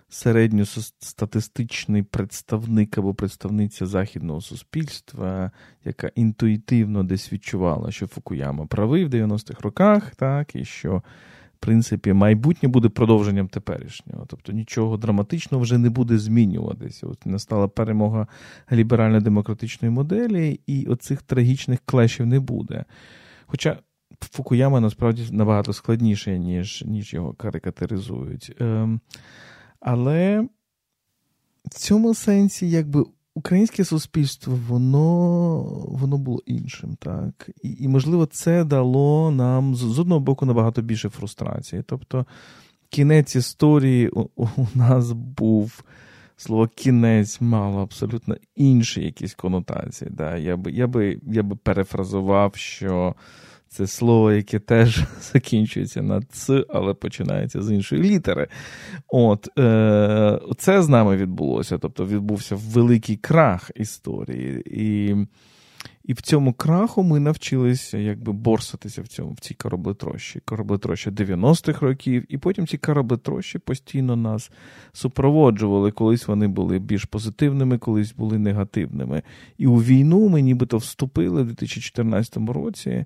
[0.08, 5.50] середньостатистичний представник або представниця західного суспільства,
[5.84, 11.02] яка інтуїтивно десь відчувала, що Фукуяма правий в 90-х роках, так, і що
[11.66, 14.24] принципі, майбутнє буде продовженням теперішнього.
[14.26, 17.06] Тобто нічого драматичного вже не буде змінюватися.
[17.06, 18.26] От настала перемога
[18.72, 22.84] ліберально-демократичної моделі, і оцих трагічних клешів не буде.
[23.46, 23.78] Хоча
[24.20, 28.56] Фукуяма насправді набагато складніше, ніж ніж його карикатуризують.
[28.60, 29.00] Ем,
[29.80, 30.48] Але
[31.64, 33.04] в цьому сенсі, якби
[33.36, 36.96] українське суспільство, воно воно було іншим.
[36.98, 37.50] так.
[37.62, 41.82] І, і, можливо, це дало нам з одного боку набагато більше фрустрації.
[41.86, 42.26] Тобто,
[42.90, 45.82] кінець історії у, у нас був.
[46.38, 50.10] Слово кінець мало абсолютно інші якісь конотації.
[50.14, 50.36] Да?
[50.36, 53.14] Я би я би, я би перефразував, що
[53.68, 58.48] це слово, яке теж закінчується на ц, але починається з іншої літери.
[59.08, 61.78] От, е, Це з нами відбулося.
[61.78, 64.62] Тобто відбувся великий крах історії.
[64.66, 65.16] І
[66.06, 70.40] і в цьому краху ми навчилися якби борсатися в цьому, в цій кораблетрощі.
[70.44, 74.50] Кораблетрощі 90-х років, і потім ці кораблетрощі постійно нас
[74.92, 75.90] супроводжували.
[75.90, 79.22] Колись вони були більш позитивними, колись були негативними.
[79.58, 83.04] І у війну ми нібито вступили в 2014 році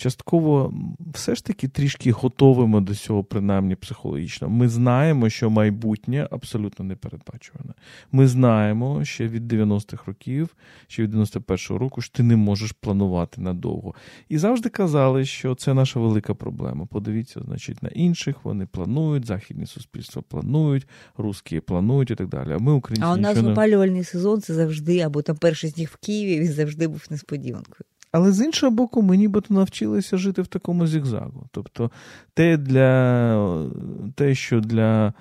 [0.00, 0.74] частково
[1.14, 4.48] все ж таки трішки готовимо до цього, принаймні психологічно.
[4.48, 7.74] Ми знаємо, що майбутнє абсолютно непередбачуване.
[8.12, 13.40] Ми знаємо ще від 90-х років, ще від 91-го року, що ти не можеш планувати
[13.40, 13.94] надовго.
[14.28, 16.86] І завжди казали, що це наша велика проблема.
[16.86, 20.86] Подивіться, значить, на інших вони планують, західні суспільства планують,
[21.16, 22.52] русські планують і так далі.
[22.52, 23.08] А ми українці.
[23.08, 26.88] А у нас опалювальний сезон це завжди, або там перший сніг в Києві він завжди
[26.88, 27.84] був несподіванкою.
[28.12, 31.46] Але з іншого боку, ми нібито навчилися жити в такому зігзагу.
[31.50, 31.90] Тобто,
[32.34, 33.70] те, для,
[34.14, 35.12] те що для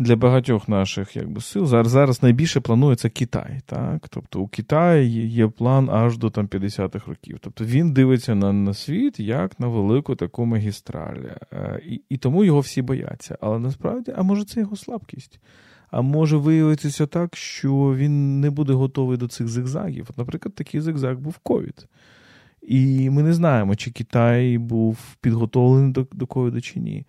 [0.00, 3.60] для багатьох наших якби, сил зараз зараз найбільше планується Китай.
[3.66, 4.08] Так?
[4.08, 7.38] Тобто у Китаї є план аж до там, 50-х років.
[7.40, 11.24] Тобто він дивиться на на світ як на велику таку магістраль.
[11.52, 13.38] Е, і, і тому його всі бояться.
[13.40, 15.40] Але насправді, а може, це його слабкість.
[15.90, 20.08] А може виявитися так, що він не буде готовий до цих зигзагів.
[20.16, 21.86] Наприклад, такий зигзаг був ковід.
[22.62, 27.06] І ми не знаємо, чи Китай був підготовлений до до ковіду чи ні.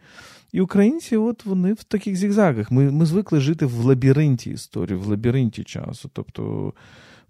[0.52, 2.72] І українці, от вони в таких зігзагах.
[2.72, 6.10] Ми ми звикли жити в лабіринті історії, в лабіринті часу.
[6.14, 6.74] Тобто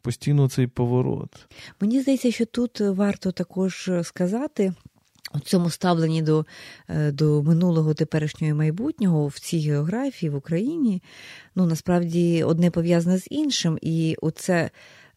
[0.02, 1.48] постійно цей поворот.
[1.82, 4.74] Мені здається, що тут варто також сказати.
[5.34, 6.46] У цьому ставленні до
[6.90, 11.04] е, до минулого теперішнього і майбутнього в цій географії в Україні
[11.56, 14.70] ну насправді одне пов'язане з іншим, і оце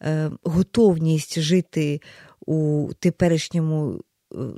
[0.03, 2.00] е, готовність жити
[2.46, 4.00] у теперішньому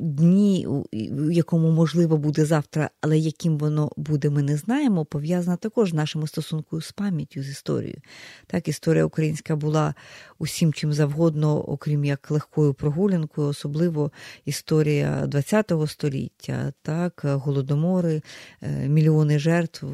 [0.00, 5.90] дні, у якому можливо буде завтра, але яким воно буде, ми не знаємо, пов'язана також
[5.90, 8.00] з нашим стосунком з пам'яттю, з історією.
[8.46, 9.94] Так, історія українська була
[10.38, 14.12] усім чим завгодно, окрім як легкою прогулянкою, особливо
[14.44, 18.22] історія ХХ століття, так, голодомори,
[18.62, 19.86] е, мільйони жертв,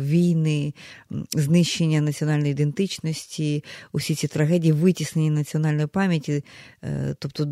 [0.00, 0.74] війни,
[1.32, 6.44] знищення національної ідентичності, усі ці трагедії, витіснення національної пам'яті,
[6.84, 7.48] е, тобто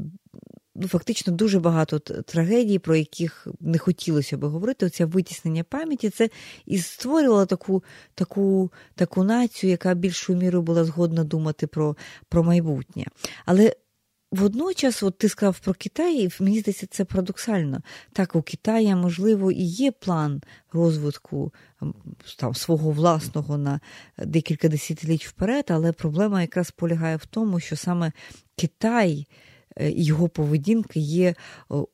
[0.79, 4.87] ну, фактично дуже багато трагедій, про яких не хотілося би говорити.
[4.87, 6.31] Оце витіснення пам'яті це
[6.67, 7.83] і створювало таку
[8.15, 11.97] таку, таку націю, яка більшою мірою була згодна думати про,
[12.29, 13.05] про майбутнє.
[13.45, 13.75] Але
[14.31, 17.81] Водночас, от ти сказав про Китай, і мені здається, це парадоксально.
[18.13, 21.53] Так, у Китаї, можливо, і є план розвитку
[22.39, 23.81] там, свого власного на
[24.19, 28.13] декілька десятиліть вперед, але проблема якраз полягає в тому, що саме
[28.57, 29.27] Китай
[29.81, 31.35] його поведінка є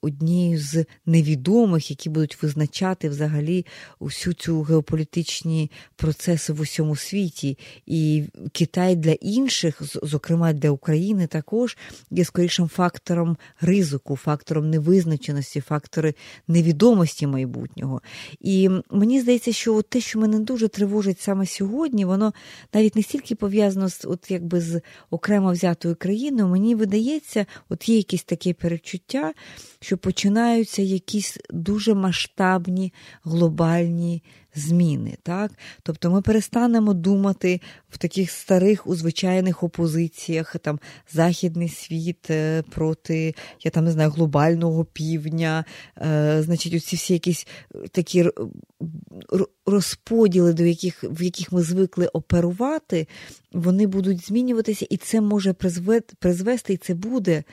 [0.00, 3.66] однією з невідомих, які будуть визначати взагалі
[3.98, 7.58] усю цю геополітичні процеси в усьому світі.
[7.86, 11.76] І Китай для інших, зокрема для України, також
[12.10, 16.14] є скорішим фактором ризику, фактором невизначеності, фактори
[16.48, 18.02] невідомості майбутнього.
[18.40, 22.32] І мені здається, що те, що мене дуже тривожить саме сьогодні, воно
[22.74, 27.46] навіть не стільки пов'язано з от якби з окремо взятою країною, мені видається.
[27.74, 29.32] От є якісь таке перечуття,
[29.80, 32.92] що починаються якісь дуже масштабні
[33.24, 34.22] глобальні
[34.54, 35.16] зміни.
[35.22, 35.52] Так?
[35.82, 40.80] Тобто ми перестанемо думати в таких старих у звичайних опозиціях, там
[41.12, 45.64] західний світ е, проти, я там не знаю, глобального півдня,
[45.98, 47.46] е, значить, оці всі якісь
[47.90, 48.30] такі
[49.66, 53.08] розподіли, до яких, в яких ми звикли оперувати,
[53.52, 55.52] вони будуть змінюватися, і це може
[56.18, 57.44] призвести, і це буде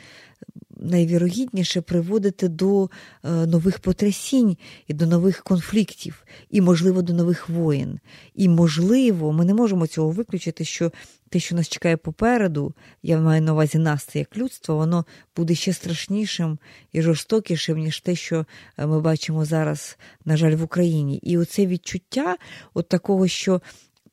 [0.82, 2.90] найвірогідніше приводити до е,
[3.30, 8.00] нових потрясінь і до нових конфліктів, і, можливо, до нових воєн.
[8.36, 10.92] І, можливо, ми не можемо цього виключити, що
[11.30, 12.74] те, що нас чекає попереду,
[13.04, 15.06] я маю на увазі нас, це як людство, воно
[15.36, 16.60] буде ще страшнішим
[16.92, 18.46] і жорстокішим, ніж те, що
[18.78, 21.18] е, ми бачимо зараз, на жаль, в Україні.
[21.18, 22.38] І оце відчуття
[22.74, 23.62] от такого, що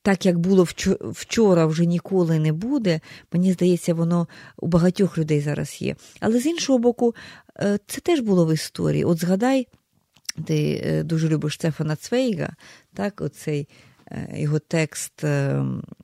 [0.09, 0.67] так як було
[1.01, 3.01] вчора, вже ніколи не буде.
[3.33, 5.97] Мені здається, воно у багатьох людей зараз є.
[6.21, 7.15] Але з іншого боку,
[7.61, 9.05] е, це теж було в історії.
[9.05, 9.67] От згадай,
[10.45, 12.55] ти е, дуже любиш Стефана Цвейга,
[12.95, 13.69] так, оцей
[14.11, 15.25] е, його текст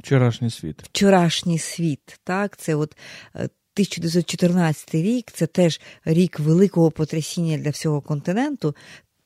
[0.01, 0.83] Вчорашній світ.
[0.83, 2.21] Вчорашній світ.
[2.25, 2.97] так, Це от
[3.35, 8.75] 1914 рік, це теж рік великого потрясіння для всього континенту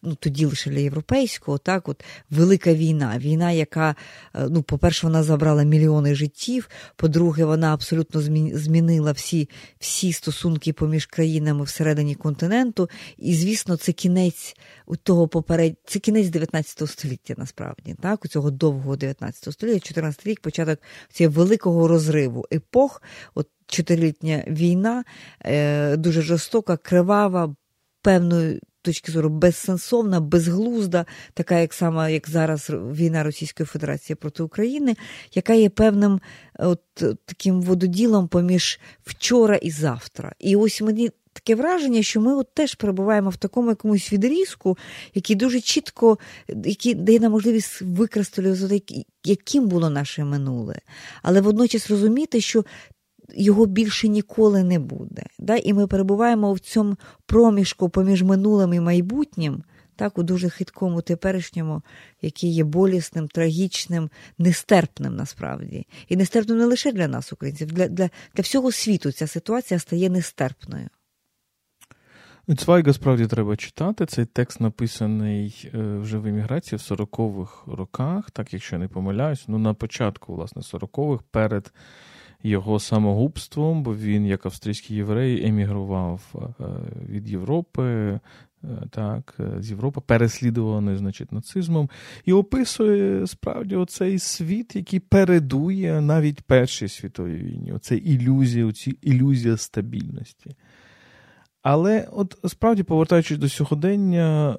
[0.03, 3.19] ну тоді лише для європейського, так от велика війна.
[3.19, 3.97] Війна, яка,
[4.35, 6.69] е, ну, по-перше, вона забрала мільйони життів.
[6.97, 8.21] По-друге, вона абсолютно
[8.59, 12.91] змінила всі всі стосунки поміж країнами всередині континенту.
[13.17, 14.57] І, звісно, це кінець
[15.03, 15.77] того поперед...
[15.85, 20.79] це кінець 19 століття, насправді, так, у цього довгого 19 століття, 14 рік, початок
[21.13, 23.03] цього великого розриву епох.
[23.35, 25.05] От Чотирилітня війна
[25.45, 27.55] е, дуже жорстока, кривава,
[28.03, 34.97] певною точки зору безсенсовна, безглузда, така як сама, як зараз війна Російської Федерації проти України,
[35.35, 36.21] яка є певним
[36.59, 36.81] от,
[37.25, 40.33] таким вододілом поміж вчора і завтра.
[40.39, 41.11] І ось мені.
[41.33, 44.79] Таке враження, що ми от теж перебуваємо в такому якомусь відрізку,
[45.15, 46.19] який дуже чітко
[46.65, 48.83] який дає нам можливість використати,
[49.25, 50.81] яким було наше минуле,
[51.23, 52.65] але водночас розуміти, що
[53.35, 55.23] його більше ніколи не буде.
[55.39, 55.57] Да?
[55.57, 59.63] І ми перебуваємо в цьому проміжку поміж минулим і майбутнім,
[59.97, 61.83] так, у дуже хиткому теперішньому,
[62.23, 65.87] який є болісним, трагічним, нестерпним насправді.
[66.09, 70.11] І нестерпним не лише для нас, українців, для, для, для всього світу ця ситуація стає
[70.11, 70.89] нестерпною.
[72.57, 74.07] Цвайга справді треба читати.
[74.07, 79.45] Цей текст написаний е, вже в еміграції в 40-х роках, так якщо я не помиляюсь,
[79.49, 81.73] ну на початку, власне, 40-х, перед
[82.43, 86.65] його самогубством, бо він, як австрійський єврей, емігрував е,
[87.09, 88.19] від Європи.
[88.65, 91.91] Е, так, е, з Європи переслідуваний, значить, нацизмом,
[92.25, 97.73] і описує справді оцей світ, який передує навіть Першій світовій війні.
[97.73, 100.51] Оце ілюзія, оці ілюзія стабільності.
[101.63, 104.57] Але от справді, повертаючись до сьогодення,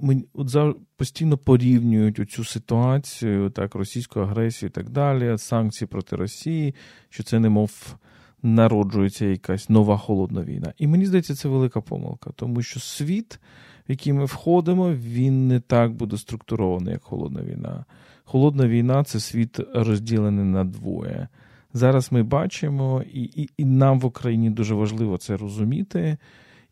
[0.00, 6.74] ми от постійно порівнюють оцю ситуацію, так, російську агресію і так далі, санкції проти Росії,
[7.08, 7.96] що це немов
[8.42, 10.72] народжується якась нова холодна війна.
[10.78, 13.40] І мені здається, це велика помилка, тому що світ,
[13.88, 17.84] в який ми входимо, він не так буде структурований, як холодна війна.
[18.24, 21.28] Холодна війна це світ розділений на двоє.
[21.74, 26.16] Зараз ми бачимо, і, і, і нам в Україні дуже важливо це розуміти.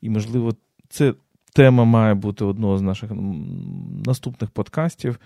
[0.00, 0.52] І, можливо,
[0.88, 1.14] це
[1.52, 3.10] тема має бути одного з наших
[4.06, 5.18] наступних подкастів.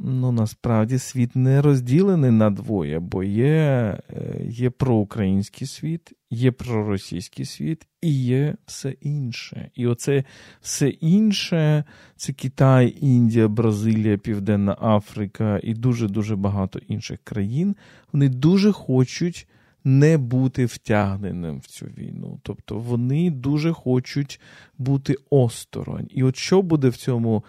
[0.00, 7.44] Ну, насправді світ не розділений на двоє, бо є е, є проукраїнський світ, є проросійський
[7.44, 9.70] світ і є все інше.
[9.74, 10.24] І оце
[10.60, 11.84] все інше
[12.16, 17.76] це Китай, Індія, Бразилія, Південна Африка і дуже-дуже багато інших країн.
[18.12, 19.48] Вони дуже хочуть
[19.84, 22.40] не бути втягненим в цю війну.
[22.42, 24.40] Тобто вони дуже хочуть
[24.78, 26.08] бути осторонь.
[26.10, 27.44] І от що буде в цьому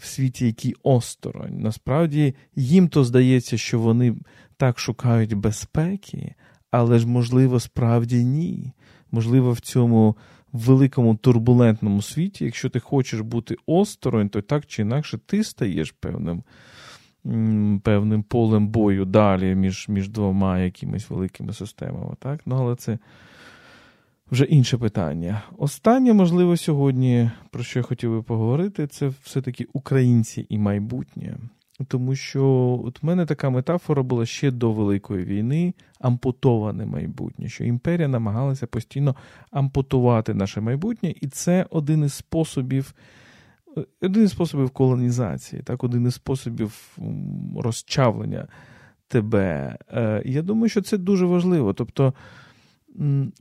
[0.00, 1.60] в світі, який осторонь?
[1.60, 4.16] Насправді їм то здається, що вони
[4.56, 6.34] так шукають безпеки,
[6.70, 8.72] але ж, можливо, справді ні.
[9.12, 10.16] Можливо, в цьому
[10.52, 16.42] великому турбулентному світі, якщо ти хочеш бути осторонь, то так чи інакше ти стаєш певним
[17.82, 22.14] певним полем бою далі між між двома якимись великими системами.
[22.18, 22.40] Так?
[22.46, 22.98] Ну, Але це
[24.30, 25.42] вже інше питання.
[25.58, 31.36] Останнє, можливо, сьогодні, про що я хотів би поговорити, це все-таки українці і майбутнє.
[31.88, 32.44] Тому що
[32.84, 38.66] от в мене така метафора була ще до Великої війни ампутоване майбутнє, що імперія намагалася
[38.66, 39.16] постійно
[39.50, 42.94] ампутувати наше майбутнє, і це один із способів
[44.02, 46.98] один із способів колонізації, так, один із способів
[47.56, 48.48] розчавлення
[49.08, 49.76] тебе.
[49.92, 51.72] Е, я думаю, що це дуже важливо.
[51.72, 52.14] Тобто,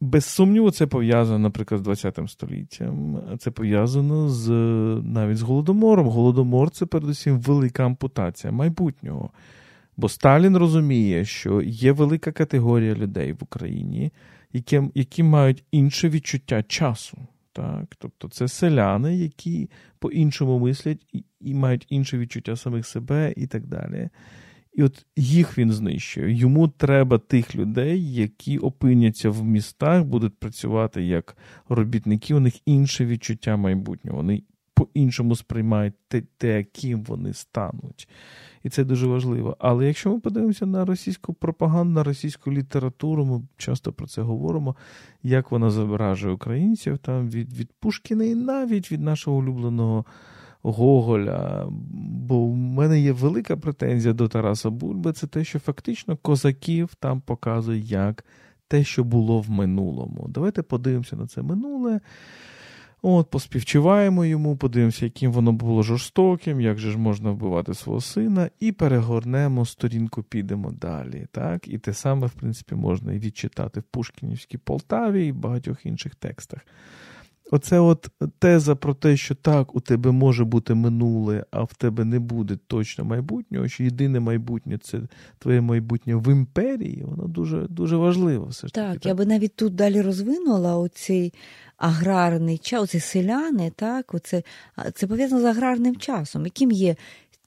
[0.01, 3.21] без сумніву, це пов'язано, наприклад, з ХХ століттям.
[3.39, 4.49] Це пов'язано з
[5.03, 6.07] навіть з голодомором.
[6.07, 9.29] Голодомор це передусім велика ампутація майбутнього.
[9.97, 14.11] Бо Сталін розуміє, що є велика категорія людей в Україні,
[14.53, 17.17] які, які мають інше відчуття часу.
[17.53, 17.95] Так?
[17.97, 19.69] Тобто це селяни, які
[19.99, 24.09] по-іншому мислять і, і мають інше відчуття самих себе і так далі.
[24.73, 26.33] І от їх він знищує.
[26.33, 31.37] Йому треба тих людей, які опиняться в містах, будуть працювати як
[31.69, 32.33] робітники.
[32.33, 34.17] У них інше відчуття майбутнього.
[34.17, 34.43] Вони
[34.79, 38.07] по-іншому сприймають те, те, ким вони стануть.
[38.63, 39.55] І це дуже важливо.
[39.59, 44.75] Але якщо ми подивимося на російську пропаганду, на російську літературу, ми часто про це говоримо,
[45.23, 50.05] як вона зображує українців там від від Пушкіна і навіть від нашого улюбленого.
[50.63, 51.67] Гоголя,
[52.01, 57.21] бо в мене є велика претензія до Тараса Бульби, це те, що фактично козаків там
[57.21, 58.25] показує як
[58.67, 60.25] те, що було в минулому.
[60.29, 61.99] Давайте подивимося на це минуле.
[63.01, 68.49] От, Поспівчуваємо йому, подивимося, яким воно було жорстоким, як же ж можна вбивати свого сина,
[68.59, 71.27] і перегорнемо сторінку, підемо далі.
[71.31, 71.67] Так?
[71.67, 76.59] І те саме, в принципі, можна і відчитати в Пушкінівській Полтаві і багатьох інших текстах.
[77.51, 82.05] Оце от теза про те, що так, у тебе може бути минуле, а в тебе
[82.05, 84.99] не буде точно майбутнього, що єдине майбутнє це
[85.39, 88.45] твоє майбутнє в імперії, воно дуже дуже важливо.
[88.45, 89.05] все ж Так, так.
[89.05, 91.33] я би навіть тут далі розвинула оцей
[91.77, 94.43] аграрний час, оці селяни, так, оце,
[94.93, 96.95] це пов'язано з аграрним часом, яким є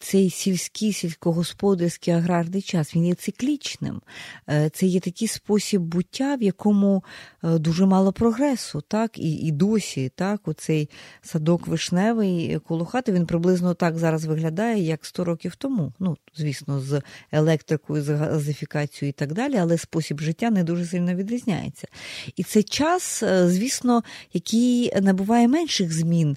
[0.03, 4.01] цей сільський сільськогосподарський аграрний час він є циклічним.
[4.49, 7.05] Е, це є такий спосіб буття, в якому
[7.45, 10.91] е, дуже мало прогресу, так, і і досі так, оцей
[11.23, 15.93] садок вишневий коло хати, він приблизно так зараз виглядає, як 100 років тому.
[15.99, 21.15] Ну, звісно, з електрикою, з газифікацією і так далі, але спосіб життя не дуже сильно
[21.15, 21.89] відрізняється.
[22.37, 26.37] І це час, е, звісно, який набуває менших змін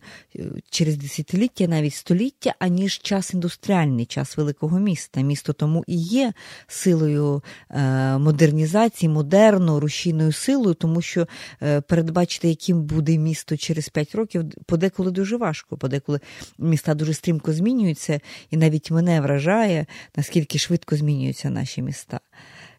[0.70, 5.22] через десятиліття, навіть століття, аніж час індустрії індустріальний час великого міста.
[5.22, 6.34] Місто тому і є
[6.68, 11.28] силою е, модернізації, модерно, рушійною силою, тому що
[11.62, 16.20] е, передбачити, яким буде місто через 5 років, подеколи дуже важко, подеколи
[16.58, 18.20] міста дуже стрімко змінюються,
[18.52, 19.86] і навіть мене вражає,
[20.16, 22.20] наскільки швидко змінюються наші міста.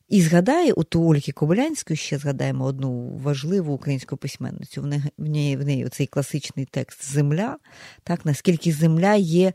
[0.08, 4.82] І згадає у Ольги Кобилянської ще згадаємо одну важливу українську письменницю.
[5.18, 7.56] В неї в неї, цей класичний текст Земля,
[8.02, 9.52] так наскільки земля є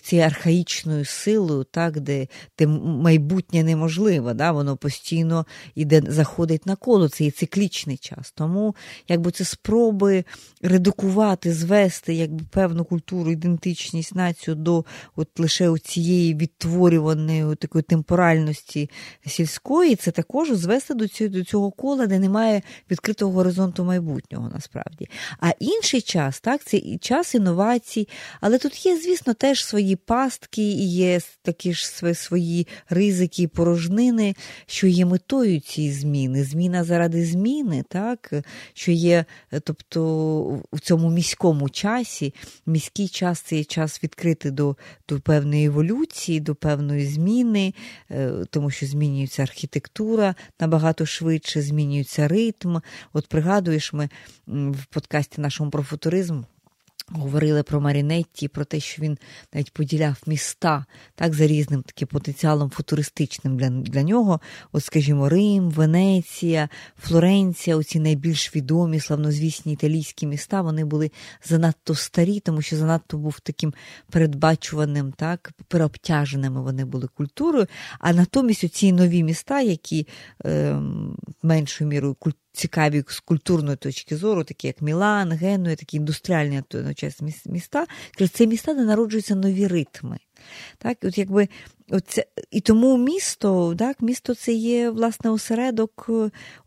[0.00, 2.26] цією архаїчною силою, так, де
[2.58, 8.32] де майбутнє неможливе, да, воно постійно іде, заходить на коло, це є циклічний час.
[8.32, 8.76] Тому
[9.08, 10.24] якби це спроби
[10.62, 14.84] редукувати, звести якби певну культуру, ідентичність націю до
[15.16, 18.90] от лише цієї відтворюваної такої темпоральності
[19.26, 19.91] сільської.
[19.96, 25.08] Це також звести до цього до цього кола, де немає відкритого горизонту майбутнього насправді.
[25.40, 28.08] А інший час, так, це і час інновацій,
[28.40, 34.34] але тут є, звісно, теж свої пастки, і є такі ж свої ризики, порожнини,
[34.66, 36.44] що є метою цієї зміни.
[36.44, 38.32] Зміна заради зміни, так,
[38.74, 39.24] що є,
[39.64, 40.02] тобто
[40.72, 42.34] в цьому міському часі,
[42.66, 44.76] міський час це є час відкритий до,
[45.08, 47.74] до певної еволюції, до певної зміни,
[48.10, 52.76] е, тому що змінюється архітектура архітектура набагато швидше змінюється ритм.
[53.12, 54.08] От пригадуєш, ми
[54.46, 56.42] в подкасті нашому про футуризм
[57.14, 59.18] Говорили про Марінетті, про те, що він
[59.54, 60.84] навіть поділяв міста
[61.14, 64.40] так за різним таким потенціалом футуристичним для для нього.
[64.72, 71.10] От, скажімо, Рим, Венеція, Флоренція, оці найбільш відомі, славнозвісні італійські міста, вони були
[71.44, 73.74] занадто старі, тому що занадто був таким
[74.10, 77.66] передбачуваним, так, переобтяженими вони були культурою.
[77.98, 80.06] А натомість оці нові міста, які
[80.44, 80.78] е,
[81.42, 87.34] меншою мірою культурою, цікаві з культурної точки зору, такі як Мілан, Генуя, такі індустріальні одночасні
[87.46, 87.86] міста.
[88.32, 90.18] Це міста, де народжуються нові ритми.
[90.78, 91.48] Так, от якби
[91.92, 96.06] оце, І тому місто, так, місто це є власне осередок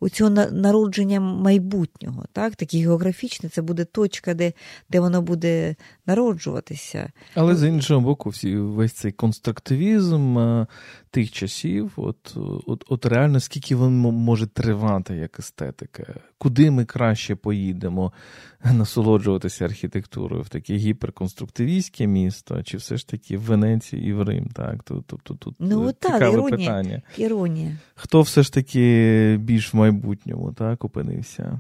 [0.02, 2.26] е, цього народження майбутнього.
[2.32, 4.54] Так, Такий географічний, це буде точка, де
[4.90, 7.12] де воно буде народжуватися.
[7.36, 10.68] Але з іншого боку, всі, весь цей конструктивізм е,
[11.12, 16.14] тих часів, от, от, от реально скільки він може тривати як естетика,
[16.46, 18.14] куди ми краще поїдемо
[18.74, 24.48] насолоджуватися архітектурою в таке гіперконструктивістське місто, чи все ж таки в Венеції і в Рим?
[24.54, 24.84] так?
[24.84, 27.02] Тобто тут ну, цікаве так, іронія, питання.
[27.18, 27.78] Іронія.
[27.96, 31.60] Хто все ж таки більш в майбутньому так, опинився?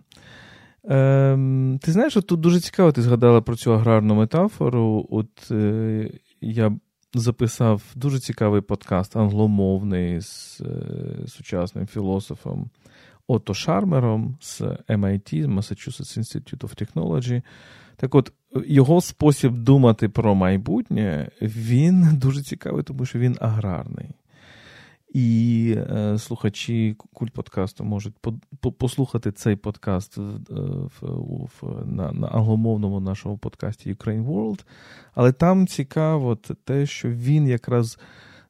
[0.83, 5.07] Ем, Ти знаєш, от тут дуже цікаво, ти згадала про цю аграрну метафору.
[5.09, 6.11] От е,
[6.41, 6.77] я
[7.13, 12.69] записав дуже цікавий подкаст англомовний з е, сучасним філософом
[13.27, 17.41] Отто Шармером з MIT, Massachusetts Institute of Technology.
[17.97, 18.33] Так от,
[18.67, 24.09] його спосіб думати про майбутнє, він дуже цікавий, тому що він аграрний.
[25.13, 28.15] І е, слухачі культ подкасту можуть
[28.61, 30.39] по, послухати цей подкаст в,
[31.01, 34.65] в, в, на на англомовному нашому подкасті Ukraine World.
[35.13, 37.99] Але там цікаво те, що він якраз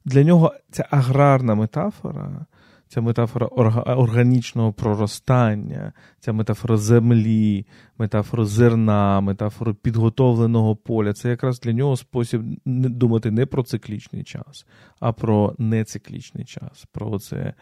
[0.04, 2.46] для нього ця аграрна метафора,
[2.88, 7.66] ця метафора органічного проростання, ця метафора землі,
[7.98, 14.66] метафора зерна, метафора підготовленого поля це якраз для нього спосіб думати не про циклічний час,
[15.00, 16.86] а про нециклічний час.
[16.92, 17.54] Про це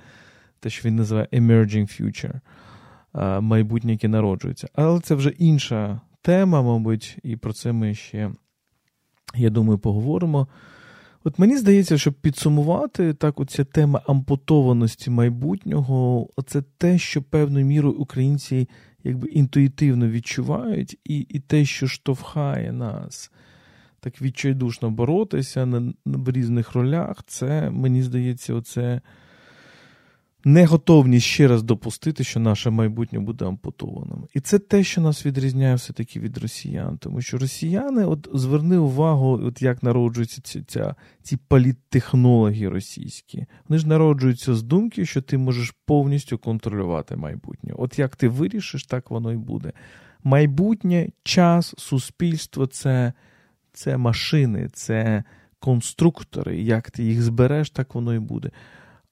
[0.60, 2.40] те, що він називає emerging future,
[3.40, 4.68] майбутнє, яке народжується.
[4.74, 8.30] Але це вже інша тема, мабуть, і про це ми ще,
[9.34, 10.48] я думаю, поговоримо.
[11.26, 17.94] От мені здається, щоб підсумувати так, оця тема ампутованості майбутнього, це те, що певною мірою
[17.94, 18.68] українці
[19.04, 23.32] якби інтуїтивно відчувають, і і те, що штовхає нас
[24.00, 29.00] так відчайдушно боротися на, на в різних ролях, це мені здається, оце
[30.44, 34.26] неготовність ще раз допустити, що наше майбутнє буде ампутованим.
[34.34, 36.98] І це те, що нас відрізняє все-таки від росіян.
[36.98, 43.46] Тому що росіяни, от зверни увагу, от як народжуються ці, ця, ці політтехнологи російські.
[43.68, 47.72] Вони ж народжуються з думки, що ти можеш повністю контролювати майбутнє.
[47.76, 49.72] От як ти вирішиш, так воно і буде.
[50.24, 53.12] Майбутнє, час, суспільство це,
[53.72, 55.24] це машини, це
[55.58, 56.62] конструктори.
[56.62, 58.50] Як ти їх збереш, так воно і буде.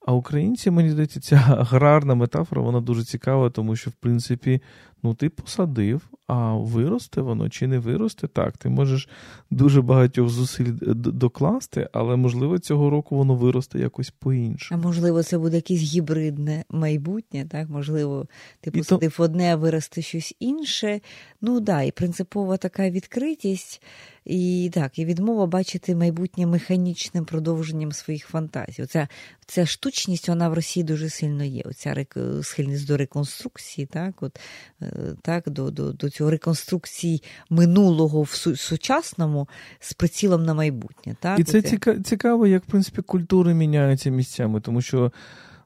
[0.07, 4.61] А українці, мені здається, ця аграрна метафора, вона дуже цікава, тому що, в принципі,
[5.03, 9.09] ну ти посадив, а виросте воно чи не виросте, так, ти можеш
[9.51, 14.81] дуже багатьох зусиль докласти, але можливо цього року воно виросте якось по-іншому.
[14.83, 17.69] А можливо, це буде якесь гібридне майбутнє, так?
[17.69, 18.27] Можливо,
[18.61, 19.23] ти посадив то...
[19.23, 21.01] одне, а виросте щось інше.
[21.41, 23.83] Ну да, і принципова така відкритість.
[24.25, 28.83] І так, і відмова бачити майбутнє механічним продовженням своїх фантазій.
[28.83, 29.09] Оця
[29.47, 31.63] ця штучність вона в Росії дуже сильно є.
[31.65, 32.17] Оця рек...
[32.43, 34.41] схильність до реконструкції, так, от,
[34.83, 34.92] е,
[35.23, 39.49] так, до до, до цього реконструкції минулого в сучасному
[39.81, 41.17] з прицілом на майбутнє.
[41.21, 41.39] Так?
[41.39, 42.01] І це Оце...
[42.03, 45.13] цікаво, як в принципі культури міняються місцями, тому що.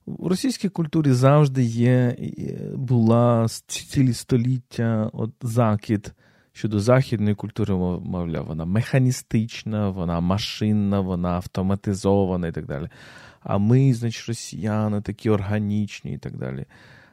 [0.06, 2.16] В російській культурі завжди є,
[2.74, 6.14] була цілі століття от закид
[6.56, 12.88] щодо західної культури, мовляв, вона механістична, вона машинна, вона автоматизована і так далі.
[13.40, 16.64] А ми, значить, росіяни такі органічні і так далі.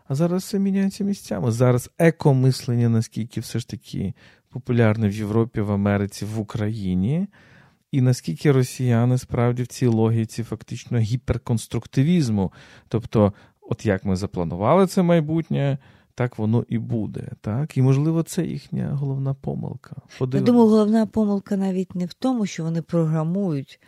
[0.08, 1.52] А зараз все міняється місцями.
[1.52, 4.14] Зараз екомислення, наскільки все ж таки
[4.50, 7.28] популярне в Європі, в Америці, в Україні,
[7.92, 12.54] і наскільки росіяни справді в цій логіці фактично гіперконструктивізму.
[12.88, 15.78] Тобто, от як ми запланували це майбутнє
[16.16, 17.32] так воно і буде.
[17.42, 17.78] Так?
[17.78, 19.96] І, можливо, це їхня головна помилка.
[20.20, 20.48] Подивимо.
[20.48, 23.80] Я думаю, головна помилка навіть не в тому, що вони програмують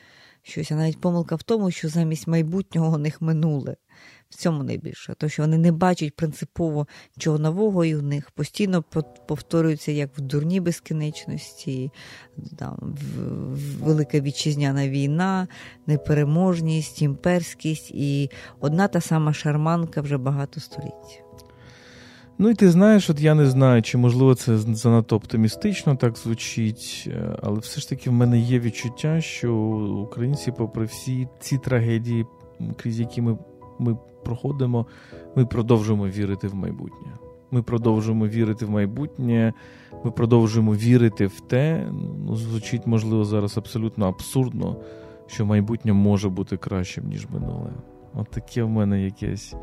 [0.41, 3.75] щось, а навіть помилка в тому, що замість майбутнього у них минуле.
[4.35, 8.83] В цьому найбільше, то що вони не бачать принципово нічого нового, і в них постійно
[9.27, 11.91] повторюється як в дурній безкінечності,
[12.57, 12.95] там,
[13.81, 15.47] велика вітчизняна війна,
[15.87, 18.29] непереможність, імперськість і
[18.59, 21.23] одна та сама шарманка вже багато століть.
[22.37, 27.03] Ну і ти знаєш, от я не знаю, чи можливо це занадто оптимістично так звучить,
[27.07, 29.55] е, але все ж таки в мене є відчуття, що
[30.09, 32.25] українці, попри всі ці трагедії,
[32.77, 33.37] крізь які ми,
[33.79, 34.85] ми проходимо,
[35.35, 37.11] ми продовжуємо вірити в майбутнє.
[37.51, 39.53] Ми продовжуємо вірити в майбутнє,
[40.03, 41.87] ми продовжуємо вірити в те,
[42.25, 44.77] ну звучить, можливо, зараз абсолютно абсурдно,
[45.27, 47.69] що майбутнє може бути кращим, ніж минуле.
[48.13, 49.55] От таке в мене якесь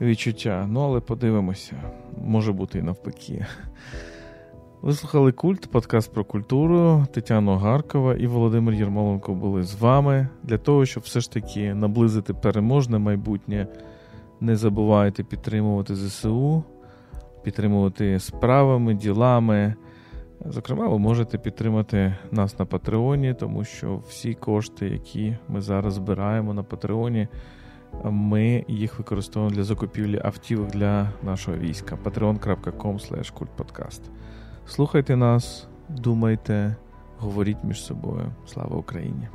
[0.00, 0.66] відчуття.
[0.68, 1.76] Ну, але подивимося,
[2.24, 3.46] може бути і навпаки.
[4.82, 7.06] Ви слухали культ, подкаст про культуру.
[7.12, 12.34] Тетяна Гаркова і Володимир Єрмоленко були з вами для того, щоб все ж таки наблизити
[12.34, 13.66] переможне майбутнє.
[14.40, 16.64] Не забувайте підтримувати ЗСУ,
[17.42, 19.74] підтримувати справами, ділами.
[20.46, 26.54] Зокрема, ви можете підтримати нас на Патреоні, тому що всі кошти, які ми зараз збираємо
[26.54, 27.28] на Патреоні,
[28.04, 31.98] ми їх використовуємо для закупівлі автівок для нашого війська.
[32.04, 32.98] patreon.com
[33.32, 34.00] kultpodcast
[34.68, 36.76] Слухайте нас, думайте,
[37.18, 38.32] говоріть між собою.
[38.46, 39.28] Слава Україні!